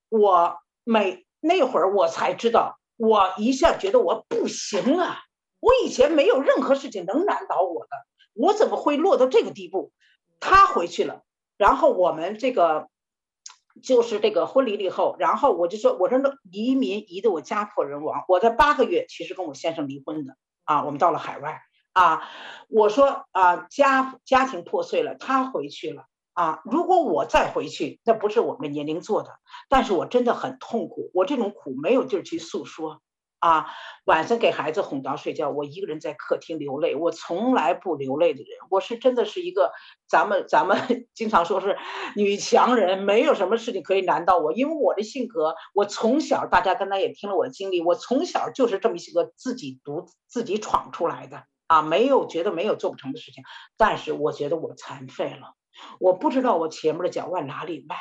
[0.08, 5.18] 我每那会儿我才知道，我一下觉得我不行了。
[5.60, 7.90] 我以前没有任何事情能难倒我的，
[8.32, 9.92] 我怎么会落到这个地步？
[10.40, 11.22] 他回去了，
[11.56, 12.88] 然后我们这个
[13.82, 18.24] 就是这个婚礼了以后，然后我就说，我说那移民移得我家破人亡。
[18.28, 21.60] 我在八个月其实跟我先生离婚的啊，我们到了海外
[21.96, 22.28] 啊，
[22.68, 26.04] 我说啊家家庭破碎了，他回去了
[26.34, 26.60] 啊。
[26.66, 29.30] 如果我再回去，那不是我们年龄做的，
[29.70, 33.00] 但是我真的很痛苦，我这种苦没有地儿去诉说。
[33.38, 33.66] 啊，
[34.04, 36.96] 晚上给孩子哄到睡觉，我一个人在客厅流泪。
[36.96, 39.72] 我从来不流泪的人，我是真的是一个，
[40.08, 41.78] 咱们咱们 经常说是
[42.16, 53.44] 女强人，没有什么事情可以难倒我，因为我的性格，我从小大家刚才也听了我的经历，我从小就是这么一个自己独自己闯出来的啊，没有觉得没有做不成的事情，
[53.76, 55.54] 但是我觉得我残废了。
[56.00, 57.96] 我不知道我前面的脚往哪里迈。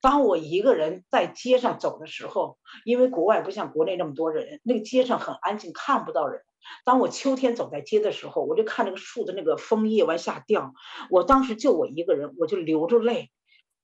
[0.00, 6.40] 当我一个人在街上走的时候，因为国外不像国内那么多人，那个街上很安静，看不到人。
[6.86, 10.72] 当我秋天走在街的时候，我就看那个树的那个枫叶往下掉。
[11.10, 13.30] 我当时就我一个人，我就流着泪，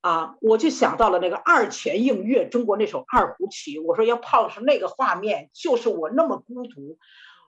[0.00, 3.78] 啊，我就想到了那个二泉映月，中国那首二胡曲。
[3.78, 6.98] 我说要泡是那个画面，就是我那么孤独。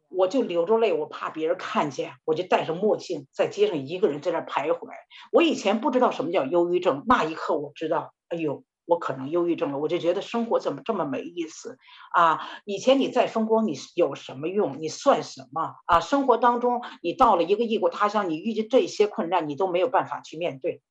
[0.09, 4.88] 我就流着泪，我怕别人看见，我就戴着墨镜在街上一个人在那徘徊。
[5.33, 9.79] 我以前不知道什么叫忧郁症，那一刻我知道，哎呦，我可能忧郁症了。
[9.79, 11.77] 我就觉得生活怎么这么没意思
[12.12, 12.49] 啊！
[12.64, 14.81] 以前你再风光，你有什么用？
[14.81, 16.01] 你算什么啊？
[16.01, 20.83] 生活当中，你到了一个异国他乡，你遇见这些困难，你都没有办法去面对。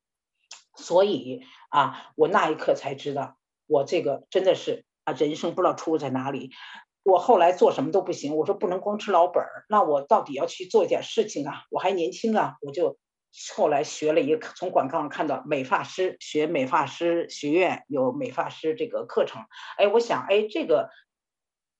[0.74, 6.50] 所以啊，我那一刻才知道，我这个真的是啊，人生不知道出路在哪里。
[7.06, 11.62] 我后来做什么都不行，我说不能光吃老本儿，那我到底要去做一点事情啊！
[11.70, 12.98] 我还年轻啊，我就
[13.54, 19.42] 后来学了一个，从广告上看到美发师，学美发师学院有美发师这个课程，
[19.78, 20.90] 哎，我想，哎，这个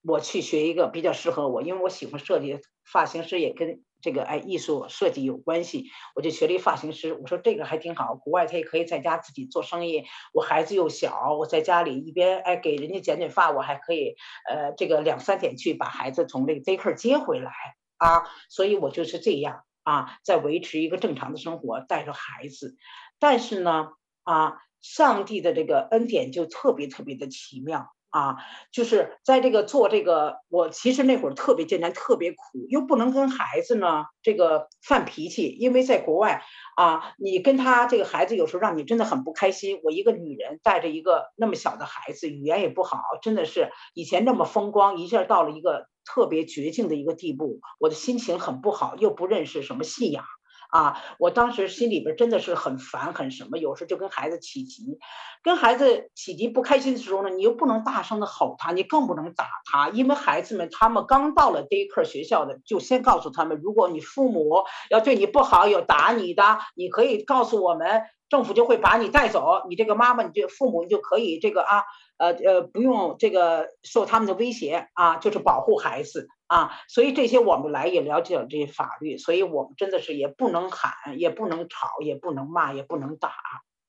[0.04, 3.82] 我去学一个比较适合我，因为我喜欢设计，发型师也跟。
[4.06, 7.12] 这个哎，艺术设计有关系，我就学了一发型师。
[7.12, 10.04] 我说这个还挺好，国外他也可以在家自己做生意。
[10.32, 14.14] 我孩子又小，我在家里一边哎给人家剪剪发，我还可以
[14.48, 17.50] 呃这个两三点去把孩子从这个 daycare 接回来
[17.96, 18.22] 啊。
[18.48, 22.76] 所以我就是这样啊，在维持一个正常的生活，带着孩子。
[23.18, 23.88] 但是呢
[24.22, 27.88] 啊，上帝的这个恩典就特别特别的奇妙。
[28.10, 28.36] 啊，
[28.72, 36.42] 就是在这个做这个，我其实那会儿特别艰难，特别苦，又不能跟孩子呢这个犯脾气，因为在国外
[36.76, 39.80] 啊，你跟他这个孩子有时候让你真的很不开心。
[39.82, 50.24] 我一个女人带着一个那么小的孩子，语言也不好，真的是以前那么风光，一下到了一个特别绝境的一个地步，我的心情很不好，又不认识什么信仰。
[50.70, 54.98] 啊，我当时心里边真的是很烦，很什么，有时候就跟孩子起急，
[55.42, 71.84] 跟孩子起急不开心的时候呢，你又不能大声的吼他，你更不能打他，因为孩子们他们刚到了 daycare 学校的，就先告诉他们，如果你父母要对你不好，有打你的，你可以告诉我们，政府就会把你带走，你这个妈妈，你这父母你就可以这个啊，
[72.18, 76.28] 呃呃，不用这个受他们的威胁啊，就是保护孩子。
[76.46, 83.32] 啊，所以这些我们来也了解了这些法律，所以我们真的是也不能喊，也不能吵，也不能骂，也不能打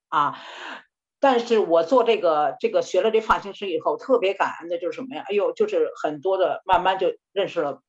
[0.10, 0.40] 啊。
[1.20, 5.24] 但是我做这个这个学了这发型师以后，特别感恩的就是什么呀？
[5.28, 7.82] 哎呦，就是很多的慢慢就认识了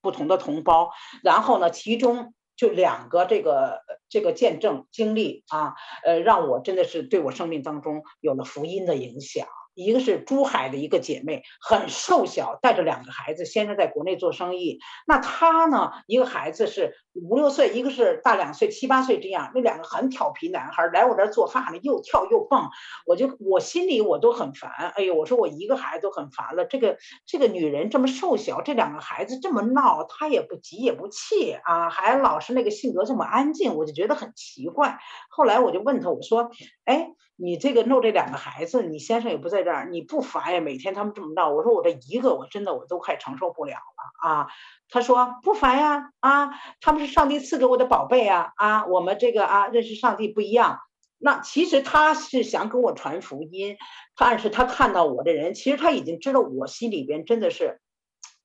[0.00, 0.90] 不同的同胞，
[1.22, 9.46] 然后呢，其中就两个这个这个见证经历啊，呃，让我真的是对我生命当中有了福音的影响。
[9.74, 14.78] 一个是珠海的一个姐妹，很瘦小，带着两个孩子，先生在国内做生意。
[15.06, 19.50] 那她呢，一个孩子是五六岁，一个是大两岁，七八岁这样。
[19.54, 22.68] 那两个很调皮男孩来我这儿做发呢，又跳又蹦，
[23.06, 24.70] 我就我心里我都很烦。
[24.96, 26.96] 哎呦，我说我一个孩子都很烦了，这个
[27.26, 34.98] 这个女人这么瘦小，这两个孩子这么闹，她也不急也不气啊，还老是那个性格这么安静，我就觉得很奇怪。
[35.28, 36.50] 后来我就问她，我说，
[36.84, 37.08] 哎。
[37.36, 40.60] 你这个弄这两个孩子，你先生也不在这儿，你不烦呀？
[40.60, 44.48] 每天他们这么闹，我说我这一个我真的我都快承受不了了啊！
[44.88, 46.50] 他说不烦呀，啊，
[46.80, 50.80] 他们是上帝赐给我的宝贝啊，啊，我们这个啊认识上帝不一样。
[51.18, 53.76] 那其实他是想跟我传福音，
[54.16, 57.80] 但是他看到我的人，其实他已经知道我心里边真的是。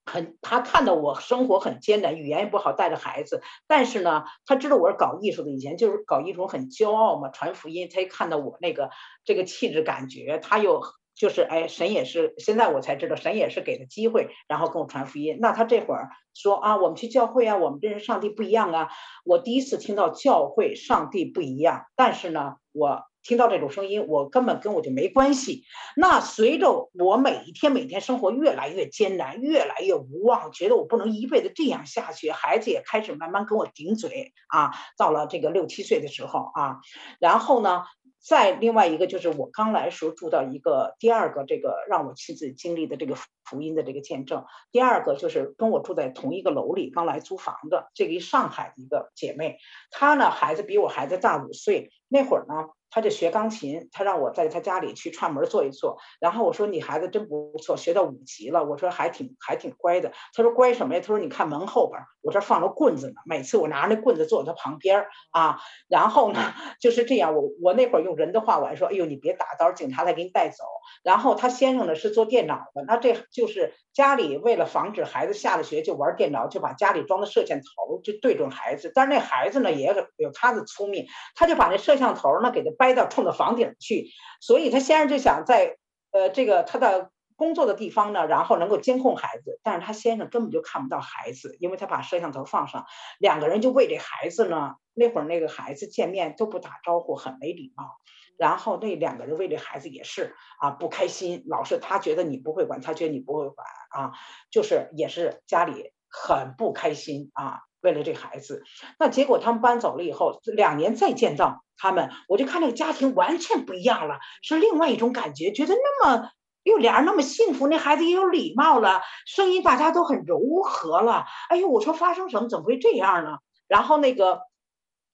[0.06, 3.44] 很，他看到我生活很艰难，语言也不好，带着孩子。
[3.68, 7.88] 但是呢，他知道我是搞艺术的，以前就是搞艺术，很骄傲嘛，传福音。
[7.94, 8.90] 他一看到我那个
[9.24, 10.82] 这个气质感觉，他又
[11.20, 15.38] 就是哎，神也是现在我才知道，神也是给的机会，然后跟我传福音。
[15.40, 18.90] 那他这会儿说啊，我们去教会啊，我们认识上帝不一样啊。
[19.26, 23.04] 我第一次听到教会上帝不一样，但是呢，我。
[23.22, 25.66] 听到这种声音，我根本跟我就没关系。
[25.98, 32.32] 那随着我每一天每天生活越来越艰难，越来越无望，觉得我不能一辈子这样下去。
[32.32, 34.72] 孩子也开始慢慢跟我顶嘴啊。
[34.98, 36.78] 到了这个六七岁的时候啊，
[37.20, 37.84] 然后呢，
[38.22, 43.16] 再另外一个就是我刚来时候住到一个第二个这个让我亲自经历的这个
[43.46, 44.46] 福音的这个见证。
[44.72, 49.58] 第二个就是跟我住在同一个楼里，刚来租房的这个一上海的一个姐妹，
[49.92, 52.70] 她呢孩子比我孩子大五岁，那会儿呢。
[52.92, 55.98] 他就学钢琴，他让我在他家里去串门坐一坐。
[56.20, 63.14] 然后我说：“你孩子真不错，学到五级了。”我说：“还挺还挺乖的。”他说：“乖什么呀？”他说：“你看门后边，我这放着棍子呢。
[63.26, 65.60] 每次我拿着那棍子坐他旁边啊。
[65.88, 66.40] 然后呢，
[66.82, 67.36] 就是这样。
[67.36, 70.64] 我我那会儿用人的话，我还说：‘哎呦，你别打，到时候警察来给你带走。’
[71.04, 78.92] 然后他先生呢是做电脑的，那这就是家里为了防止孩子下了学就玩电脑，就把家里装的摄像头就对准孩子。
[78.96, 82.72] 但是那孩子呢也有有他的聪明，他就把那摄像头呢给他。
[82.80, 84.08] 掰到冲着房顶去，
[84.40, 85.76] 所以他先生就想在
[86.12, 92.86] 呃这个他的工作的地方呢，然后能够监控孩子，但是他先生根本就看不到孩子，因为他把摄像头放上，
[93.20, 97.98] 两个人就为这孩子呢，那会儿那个孩子见面都不打招呼，很没礼貌，
[98.38, 104.12] 然后那两个人为这孩子也是啊不开心，老是他觉得你不会管，他觉得你不会管啊，
[104.52, 107.60] 就是也是家里很不开心啊。
[107.82, 108.64] 为了这孩子，
[108.98, 116.30] 那结果他们搬走了以后，两年再见到他们，我就看那个家庭完全不一样了，是另外一种感觉，觉得那么
[116.64, 121.26] 又俩人那么幸福，那孩子也有礼貌了，声音大家都很柔和了。
[121.50, 122.50] 哎呦，我说发生什么？
[122.50, 123.38] 怎么会这样呢？
[123.68, 124.42] 然后那个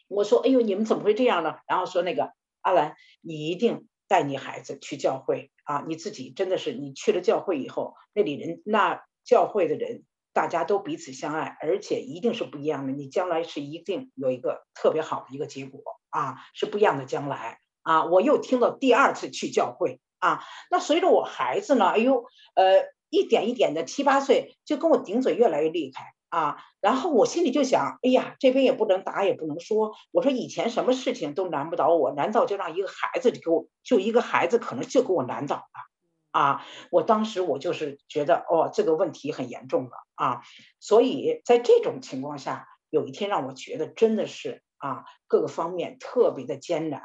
[0.07, 1.55] 我说，哎呦，你们怎么会这样呢？
[1.67, 5.83] 然后说那个阿兰，你一定带你孩子去教会啊！
[5.87, 10.03] 你自己真的是，你去了教会以后，那里人那教会的人。
[10.35, 12.91] 大家都彼此相爱，而且一定是不一样的。
[12.91, 18.03] 你将来是一定有一个特别好的一个结果啊，是不一样的将来啊！
[18.03, 22.25] 我又听到第二次去教会啊，那随着我孩子呢，哎呦，
[22.55, 35.94] 呃，一点一点的七八岁就跟我顶嘴越来越厉害啊，然后我心里就想，哎呀，这边也不能打，也不能说，我说以前什么事情都难不倒我，难道就让一个孩子给我，就一个孩子可能就给我难倒了？
[36.35, 40.41] 啊我当时我就是觉得哦，这个问题很严重了啊，
[40.81, 47.01] 所以在这种情况下，有一天让我觉得真的是啊，各个方面特别的艰难，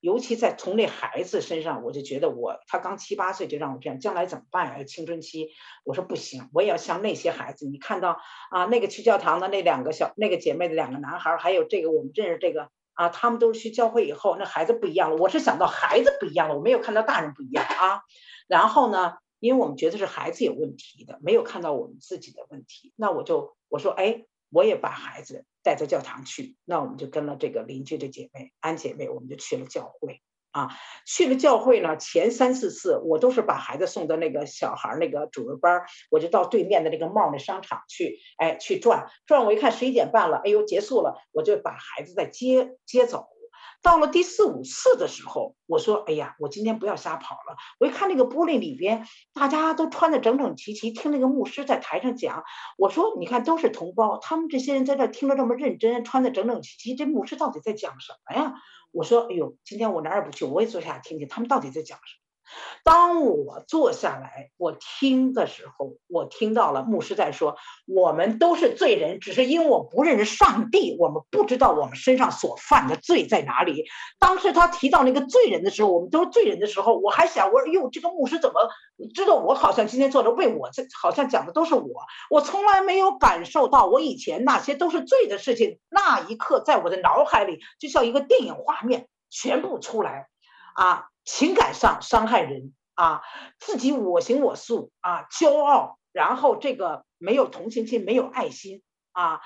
[0.00, 4.84] 尤其在从那孩子身上，我就觉得我他刚七八岁就让我这样，将来怎么办呀？
[4.84, 5.48] 青春期，
[5.84, 8.18] 我说不行，我也要像那些孩子，你看到
[8.50, 15.16] 啊，那个去教堂的那两个小那个姐妹的两个男孩，还有这个我们认识这个啊，他们都是去教会以后，那孩子不一样了。
[15.16, 18.02] 我是想到孩子不一样了，我没有看到大人不一样啊。
[18.48, 30.20] 然后呢，因为我们觉得是孩子有问题的，没有看到我们自己的问题，那我就我说，哎，我也把孩子带到教堂去，那我们就跟了这个邻居的姐妹安姐妹，我们就去了教会
[30.54, 30.70] 啊。
[31.04, 39.44] 去了教会呢，前三四次我都是把孩子送到那个小孩那个主日班，我就到对面的那个茂那商场去，哎，去转转。
[39.44, 43.33] 我一看十一点半了，哎呦，结束了，我就把孩子再接接走。
[43.84, 52.44] 到了第四五次的时候，我说：“哎呀，我今天不要瞎跑了。”我一看那个玻璃里边，大家都穿的整整齐齐，听那个牧师在台上讲。
[52.78, 58.54] 我说：“你看，都是同胞，他们这些人在这听着这么认真，穿的整整齐齐，这牧师到底在讲什么呀？”
[58.90, 62.23] 我说：“哎呦，今天我哪儿也不去，我也坐下来听听他们到底在讲什么。”
[62.84, 73.86] 当我坐下来，我听的时候，我听到了牧师在说：“我们都是罪人，只是因为我不认识上帝，我们不知道我们身上所犯的罪在哪里。”
[74.20, 78.68] 当时他提到那个罪人的时候，我们都是罪人的时候，我还想：“我说，哟，这个牧师怎么
[79.14, 90.28] 知道我好像今天坐着为我，这好像讲的都是我，我从来没有感受到我以前那些都是罪的事情。”那一刻，在我的脑海里，就像一个电影画面全部出来，
[90.74, 91.06] 啊。
[91.24, 93.22] 情感上伤害人啊，
[93.58, 99.40] 自己我行我素啊，骄傲，然后这个没有同情心，没有爱心啊，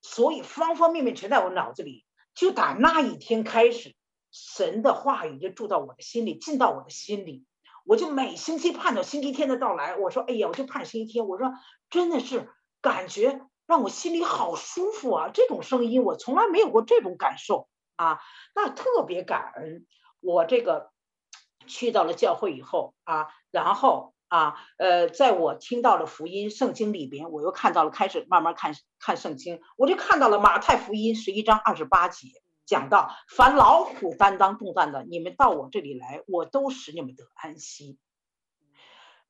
[0.00, 2.04] 所以方方面面全在我脑子里。
[2.34, 3.94] 就打那一天开始，
[4.30, 7.44] 神的话语就住到我的心里，进到我的心里。
[7.84, 9.96] 我就每星期盼着星期天的到来。
[9.96, 11.28] 我说，哎呀，我就盼星期天。
[11.28, 11.52] 我说，
[11.90, 12.48] 真的是
[12.80, 15.30] 感觉让我心里好舒服啊！
[15.34, 18.18] 这种声音我从来没有过这种感受啊，
[18.54, 19.86] 那特别感恩
[20.20, 20.90] 我这个。
[21.66, 32.28] 去到了教会以后啊，然后啊，呃，在我听到了福音圣经里边，我又看到了，开始慢慢看看圣经，我就看到了马太福音十一章二十八节，
[32.64, 37.98] 讲到凡老虎担当重担的，你们到我这里来，我都使你们得安息。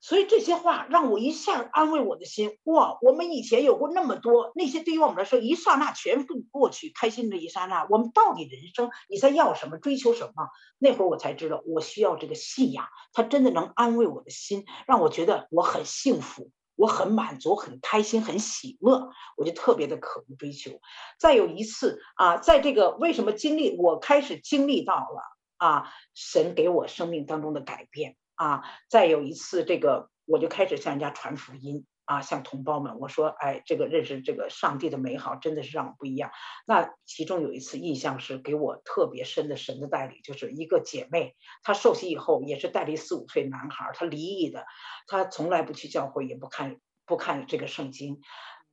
[0.02, 2.58] 所以这些话让我一下安慰我的心。
[2.64, 7.86] 哇，我们以前有过那么多那些对于我们来说一刹那全部过去，开心的一刹那。
[7.88, 10.48] 我们到底人生你在要什么，追求什么？
[10.78, 19.10] 那会儿我才知道，我需要这个信仰，它真的能安慰我的心，让我觉得我很幸福，我很满足，很开心，很喜乐。
[19.36, 20.80] 我就特别的渴望追求。
[21.20, 25.22] 再有一次啊，在这个为什么经历，我开始经历到了
[25.58, 28.16] 啊，神给我生命当中的改变。
[28.42, 36.32] 啊，再有一次，这个我就开始向人家传福音啊，向同胞们我说，哎，这个认识这个上帝的美好，真的是让我不一样。
[36.66, 44.66] 那其中有一次印象是给我特别深的神的带领，就是一个姐妹，她受洗以后也是带了一四五岁男孩，她离异的，
[45.06, 48.22] 她从来不去教会，也不看不看这个圣经，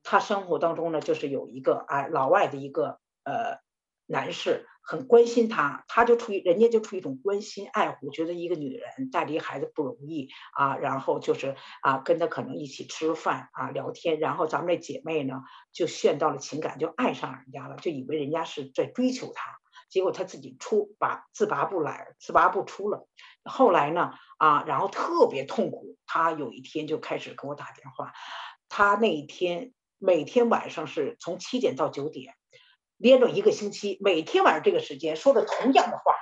[0.01, 3.59] 她生活当中呢，就是有一个哎老外的一个呃
[4.10, 4.66] 男士。
[4.82, 19.60] 很关心她，她就出于人家就出于一种关心爱护，觉得一个女人带着一孩子不容易啊，然后就是啊跟他可能一起吃饭啊聊天，然后咱们这姐妹呢就陷到了情感，就爱上人家了，就以为人家是在追求她，
[19.91, 23.07] 结果她自己出拔自拔不来，自拔不出了。
[23.43, 28.12] 后来呢啊，然后特别痛苦，她有一天就开始给我打电话，
[28.70, 32.34] 她那一天每天晚上是从七点到九点。
[33.00, 36.14] 连着一个星期，每天晚上这个时间说的同样的话，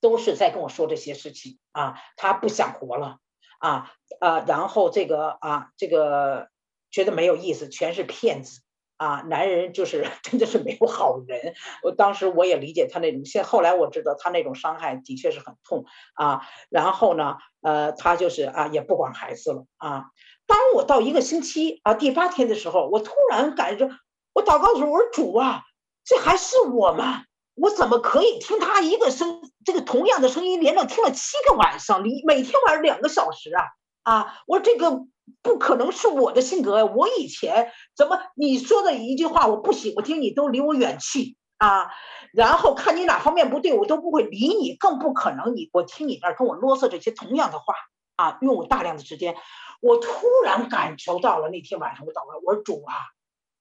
[0.00, 1.96] 都是在跟我说这些事情啊。
[2.16, 3.18] 他不想活了
[3.58, 3.90] 啊
[4.20, 6.48] 啊，然后这个啊这个
[6.92, 8.60] 觉得没有意思，全是骗子
[8.96, 9.22] 啊。
[9.28, 11.54] 男人就是 真的是没有好人。
[11.82, 15.84] 我当时我也理解他那种，现后来我知道他那种伤害的确是很痛
[16.14, 16.42] 啊。
[16.68, 20.04] 然后呢，呃，他就是啊也不管孩子了啊。
[20.46, 23.90] 当我到一个星期啊第八天的时候，我突然感觉。
[24.32, 25.62] 我祷告的时候，我说主啊，
[26.04, 27.24] 这还是我吗？
[27.56, 33.64] 我怎么可以听他一个声，这个同样的声音连着听了七个晚上，离每天晚上两个小时啊
[34.02, 34.38] 啊！
[34.46, 35.04] 我说这个
[35.42, 36.84] 不可能是我的性格呀！
[36.86, 41.90] 我以前怎么你说的一句话我不喜欢听，你都离我远去啊？
[42.32, 47.74] 然后看你哪方面不对，我都不会理你，更不可能你我听你那儿跟我啰嗦这些同样的话
[48.16, 49.36] 啊，用我大量的时间。
[49.82, 50.08] 我突
[50.44, 52.94] 然感受到了那天晚上我祷告，我说主啊。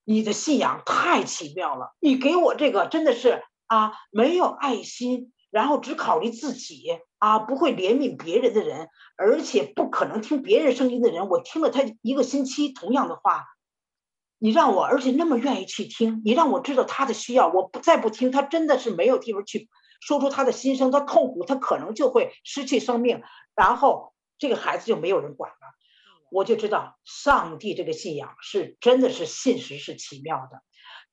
[0.10, 6.84] 你的信仰太奇妙了，你给我这个真的是啊，没有爱心，然后只考虑自己
[7.20, 11.30] 啊，不会怜悯别人的人，而且不可能听别人声音的人。
[11.30, 13.46] 我听了他一个星期同样的话，
[14.40, 19.70] 你让我，而且那么愿意去听，你让我知道他的需要，我不再不听，他真的是没有地方去
[20.02, 23.22] 说出他的心声，他痛苦，他可能就会失去生命，
[23.54, 25.79] 然后这个孩子就没有人管了。
[26.32, 30.62] 我就知道上帝这个信仰是真的是信实是奇妙的，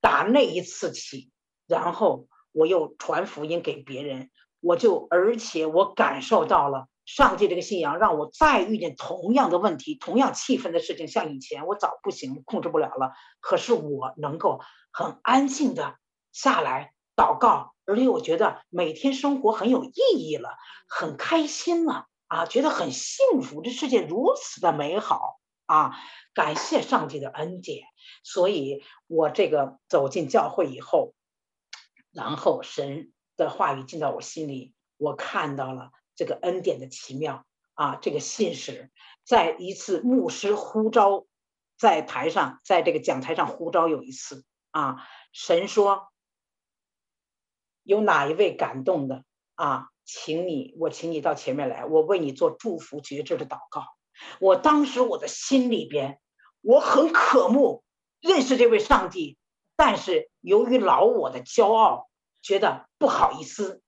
[0.01, 1.31] 打那一次起，
[1.67, 14.61] 然后我又传福音给别人，我就而且我感受到了上帝这个信仰，让我再遇见同样的问题、同样气愤的事情，像以前我早不行，控制不了了，可是我能够
[14.93, 15.97] 很安静的
[16.33, 20.51] 下来祷告，而且我觉得每天生活很有意义了，
[20.89, 22.07] 很开心了。
[22.37, 25.93] 啊，觉得很幸福，这世界如此的美好啊！
[26.35, 27.87] 感谢上帝的恩典，
[28.23, 31.15] 所以我这个走进教会以后，
[32.13, 37.97] 然后神的话语进到我心里，我看到了这个恩典的奇妙啊！
[38.03, 38.91] 这个信使
[39.25, 41.25] 在一次牧师呼召，
[41.79, 46.13] 在台上，在这个讲台上呼召有一次啊，神说
[47.83, 49.25] 有哪一位感动的
[49.55, 49.89] 啊？
[50.07, 53.85] 请你，我请你到前面来，我为你做祝福决志的祷告。
[54.41, 56.21] 我当时我的心里边，
[56.63, 57.83] 我很渴慕
[58.21, 59.37] 认识这位上帝，
[59.77, 62.09] 但是由于老我的骄傲，
[62.41, 63.83] 觉得不好意思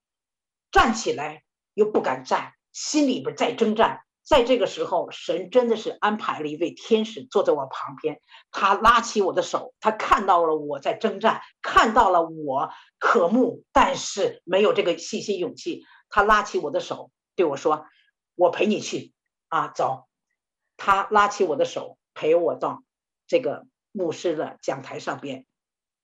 [0.72, 4.02] 站起来，又不敢站，心里边在征战。
[4.22, 15.82] 在这个时候，神真的是安排了一位天使坐在我旁边，他拉起我的手，他看到了我在征战，看到了我渴慕，但是没有这个信心勇气。
[16.08, 17.86] 他拉起我的手，对我说
[18.34, 19.12] ：“我陪你去
[19.48, 20.06] 啊，走。”
[20.76, 22.82] 他拉起我的手，陪我到
[23.26, 25.44] 这个牧师的讲台上边。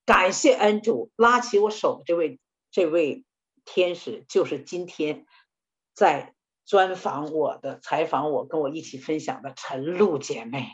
[0.05, 2.41] 感谢恩主，拉起我手的这位
[2.71, 3.25] 这位
[3.65, 5.27] 天使，就是今天
[5.95, 6.35] 在
[6.67, 10.69] 专访我的、采访我、跟我一起分享的陈露姐妹。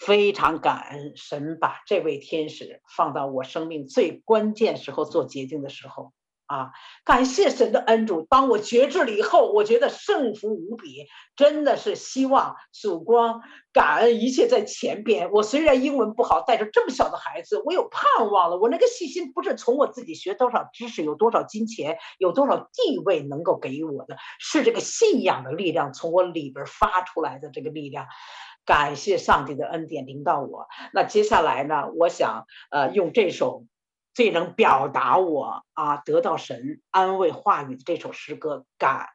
[0.00, 6.12] 非常感恩神把这位天使放到我生命最关键时候做决定的时候。
[6.48, 6.72] 啊！
[7.04, 15.30] 感谢神的恩主，当我觉知了以后，我觉得幸福无比，真的是希望曙光，感恩一切在前边。
[15.30, 18.58] 我虽然英文不好，带着这么小的孩子，我有盼望了。
[18.58, 28.06] 我那个信心不是从我自己学多少知识，有多少金钱，有多少地位能够给予我的，是这个信仰的力量从我里边发出来的这个力量。
[28.64, 30.66] 感谢上帝的恩典临到我。
[30.94, 33.64] 那接下来呢，我想呃用这首。
[34.18, 39.10] 最能表达我啊，得到神安慰话语的这首诗歌《感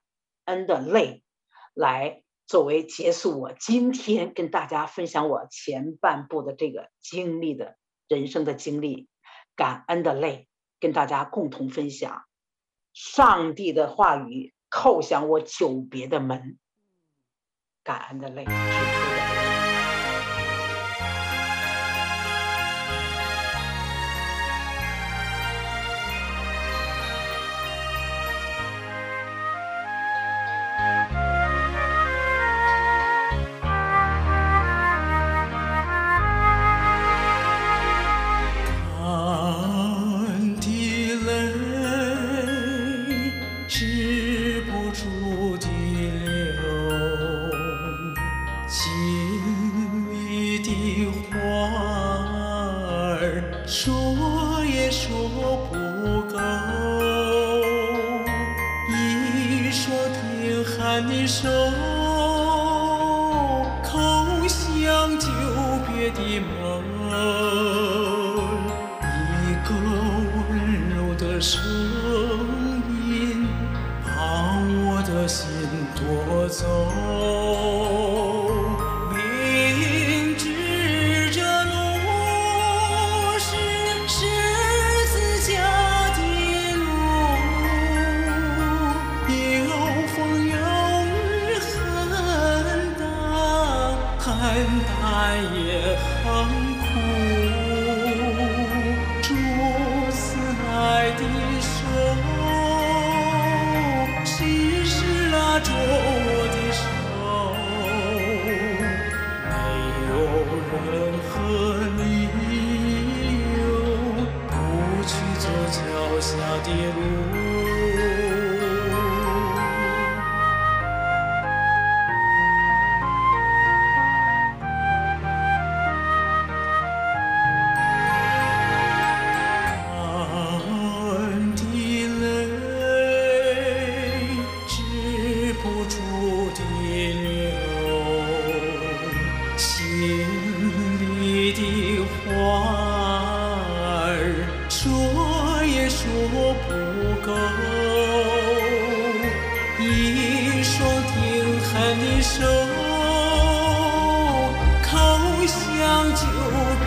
[0.45, 1.25] 恩的泪》，
[1.73, 7.75] 来作为结束我今天跟大家分享我前半部的这个经历的
[8.07, 8.95] 人生的经历，
[9.57, 10.47] 《感恩的泪》
[10.79, 12.23] 跟大家共同分享，
[12.93, 16.57] 上帝的话语叩响我久别的门，
[17.83, 18.45] 感恩的泪。
[53.73, 55.09] 说也说
[55.67, 56.37] 不够。
[58.87, 61.49] 一双钉寒的手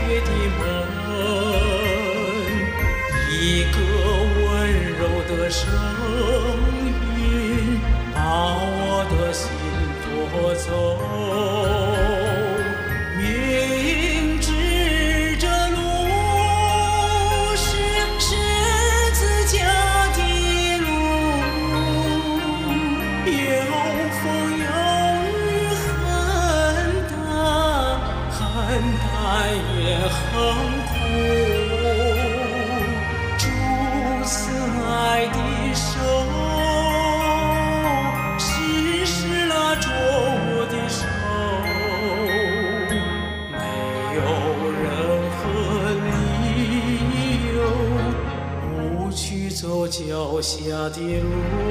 [0.08, 0.60] 月的门
[3.28, 3.76] 一个
[4.40, 4.46] 温
[4.92, 5.64] 柔的声
[7.18, 7.80] 音
[8.14, 8.18] 把
[8.54, 9.50] 我的心
[10.02, 10.70] 夺走
[50.88, 51.65] not Jerusalem.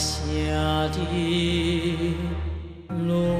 [0.00, 0.22] 下
[0.88, 0.98] 的
[2.88, 3.36] 路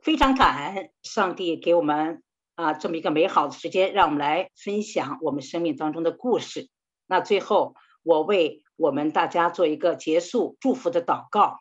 [0.00, 2.24] 非常感恩上帝给我们
[2.56, 6.68] 啊这么一个美好的时间让我们来分享我们生命当中的故事。
[7.06, 11.60] 那最后我为我们大家做一个结束祝福的祷告。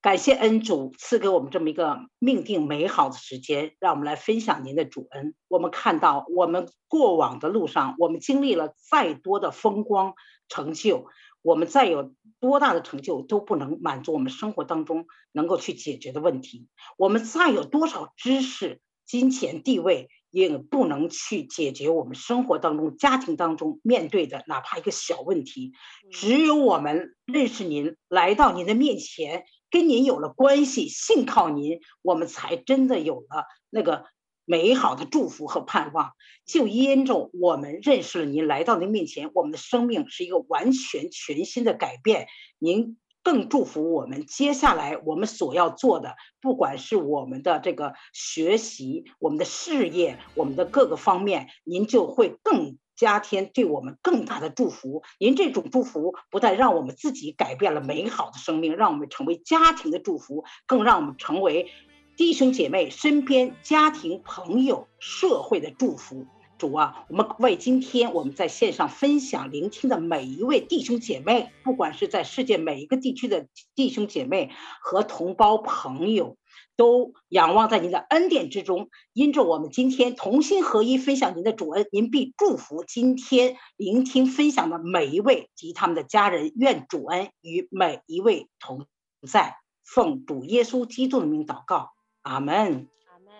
[0.00, 5.34] 感谢恩主赐给我们这么一个命定美好的时间，让我们来分享您的主恩。
[5.48, 10.14] 我们看到我们过往的路上，我们经历了再多的风光
[10.48, 11.06] 成就，
[11.42, 16.68] 我们再有多大的成就都不能满足我们生活当中能够去解决的问题。
[16.96, 25.72] 我们再有多少知识、金钱、地位，也不能去解决我们生活当中、家庭当中面对的哪怕一个小问题。
[26.12, 29.42] 只有我们认识您，来到您的面前。
[29.70, 34.04] 跟您有了关系，信靠您，我们才真的有了那个
[34.44, 36.12] 美好的祝福和盼望。
[36.46, 42.26] 就因着我们认识了您，来到您面前，我们的生命是一个完全全新的改变。
[42.58, 52.78] 您更祝福我们，接下来我们所要做的，不管是我们的这个学习、我们的事业、我们的各个方面，您就会更。
[52.98, 55.02] 加添对我们更大的祝福。
[55.18, 61.70] 您这种祝福不但让我们自己改变了美好的生命，让我们成为家庭的祝福，更让我们成为
[62.16, 66.26] 弟兄姐妹身边家庭、朋友、社会的祝福。
[66.58, 74.50] 主啊，我们为今天我们在线上分享、聆听的每一位弟兄姐妹，不管是在世界每一个地区的弟兄姐妹
[74.82, 76.36] 和同胞朋友。
[76.76, 86.52] 都仰望在您的恩典之中，因着我们今天同心合一分享您的主恩，您必祝福今天聆听分享的每一位及他们的家人。
[86.54, 88.86] 愿主恩与每一位同
[89.28, 91.90] 在，奉主耶稣基督的名祷告，
[92.22, 92.88] 阿门。
[93.06, 93.32] 阿门。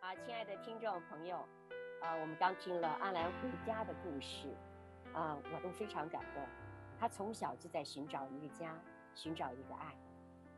[0.00, 1.38] 好，亲爱的听众朋友，
[2.00, 4.48] 啊，我们刚听了阿兰回家的故事，
[5.12, 6.42] 啊，我都非常感动。
[6.98, 8.74] 他从小就在寻找一个家，
[9.14, 9.94] 寻找一个爱。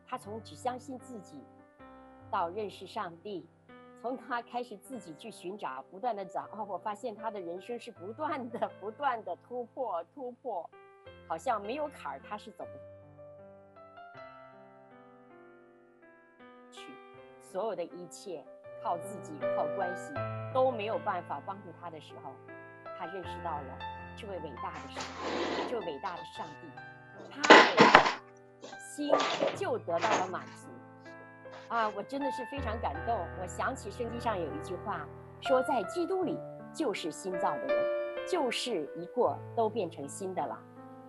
[0.07, 1.43] 他从只相信自己，
[2.31, 3.45] 到认识上帝，
[4.01, 10.69] 从他开始自己去寻找，不断的找，哦，我发现他的人生是不断的、不断的突破、突破，
[11.27, 12.71] 好像没有坎儿他是走不
[16.71, 16.93] 去，
[17.41, 18.45] 所有的一切
[18.83, 20.13] 靠自己、靠关系
[20.53, 22.33] 都没有办法帮助他的时候，
[22.99, 23.79] 他认识到了
[24.17, 25.03] 这位伟大的神，
[25.69, 26.69] 这位伟大的上帝，
[27.31, 28.13] 他的。
[28.95, 29.11] 心
[29.57, 30.69] 就得到了满足，
[31.69, 33.19] 啊，我真的是非常感动。
[33.41, 35.01] 我想起圣经上有一句话，
[35.41, 36.39] 说在基督里
[36.75, 37.85] 就是新造的人，
[38.29, 40.59] 旧事一过都变成新的了。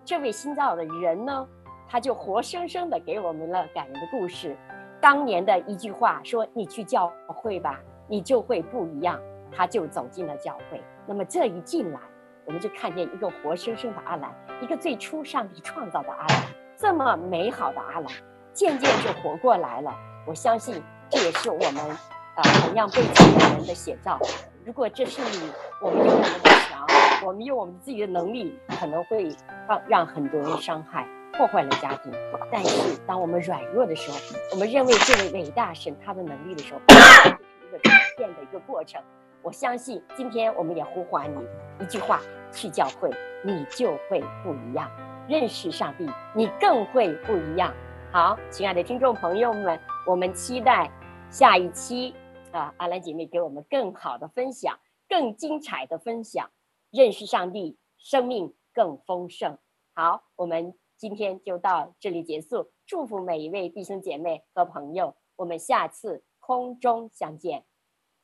[0.02, 1.46] 这位新造的人呢，
[1.86, 4.56] 他就活生生的给我们了感人的故事。
[5.04, 7.78] 当年的一句话说：“你去教会吧，
[8.08, 9.20] 你就会不一样。”
[9.54, 10.82] 他就走进了教会。
[11.06, 12.00] 那么这一进来，
[12.46, 16.42] 我们就看见一个活生生的阿兰，一个最初上帝创造的阿兰。
[16.74, 18.06] 这么美好的阿兰，
[18.54, 19.94] 渐渐就活过来了。
[20.26, 21.98] 我相信这也是我们啊、
[22.36, 24.18] 呃、同样被造的人的写照。
[24.64, 25.52] 如果这是你，
[25.82, 26.86] 我们有我们的强，
[27.26, 29.28] 我们有我们自己的能力，可能会
[29.68, 32.12] 让让很多人伤害，破坏了家庭。
[32.50, 34.16] 但是当我们软弱的时候，
[34.52, 37.28] 我们认为这位伟大神他的能力的时候，这是
[37.66, 39.02] 一个改变的一个过程。
[39.42, 42.20] 我相信今天我们也呼唤你一句话：
[42.50, 43.10] 去教会，
[43.44, 44.90] 你就会不一样。
[45.28, 47.74] 认识上帝，你更会不一样。
[48.12, 50.90] 好，亲爱的听众朋友们，我们期待
[51.30, 52.14] 下一期
[52.52, 54.78] 啊，阿兰姐妹给我们更好的分享，
[55.08, 56.50] 更精彩的分享，
[56.90, 59.58] 认识上帝，生命更丰盛。
[59.94, 67.64] 好，我们今天就到这里结束，祝福每一位弟兄姐妹和朋友，我们下次空中相见，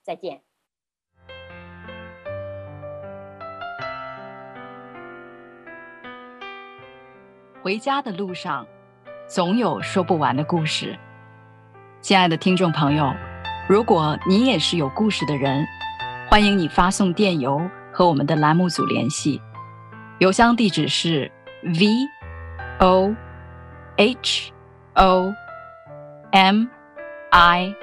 [0.02, 0.42] 再见。
[7.62, 8.66] 回家的路上，
[9.28, 10.98] 总有说不完的故事。
[12.00, 13.12] 亲爱的听众朋友，
[13.68, 15.66] 如果你也是有故事的人，
[16.30, 17.60] 欢迎你发送电邮
[17.92, 19.42] 和我们的栏目组联系。
[20.20, 21.30] 邮箱地址是
[21.62, 21.86] v
[22.80, 23.14] o
[23.96, 24.52] h
[24.94, 25.32] o
[26.32, 26.66] m
[27.30, 27.74] i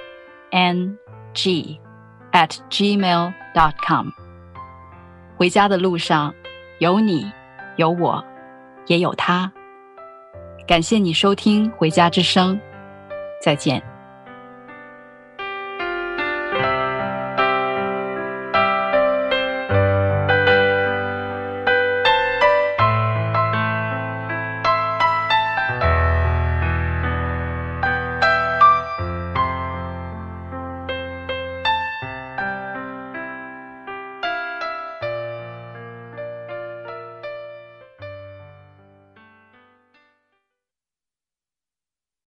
[0.50, 0.98] n
[1.34, 1.80] g
[2.32, 4.08] at gmail dot com。
[5.38, 6.34] 回家的路上，
[6.80, 7.32] 有你，
[7.76, 8.26] 有我，
[8.88, 9.52] 也有他。
[10.68, 12.56] 感谢你收听《回家之声》，
[13.42, 13.82] 再见。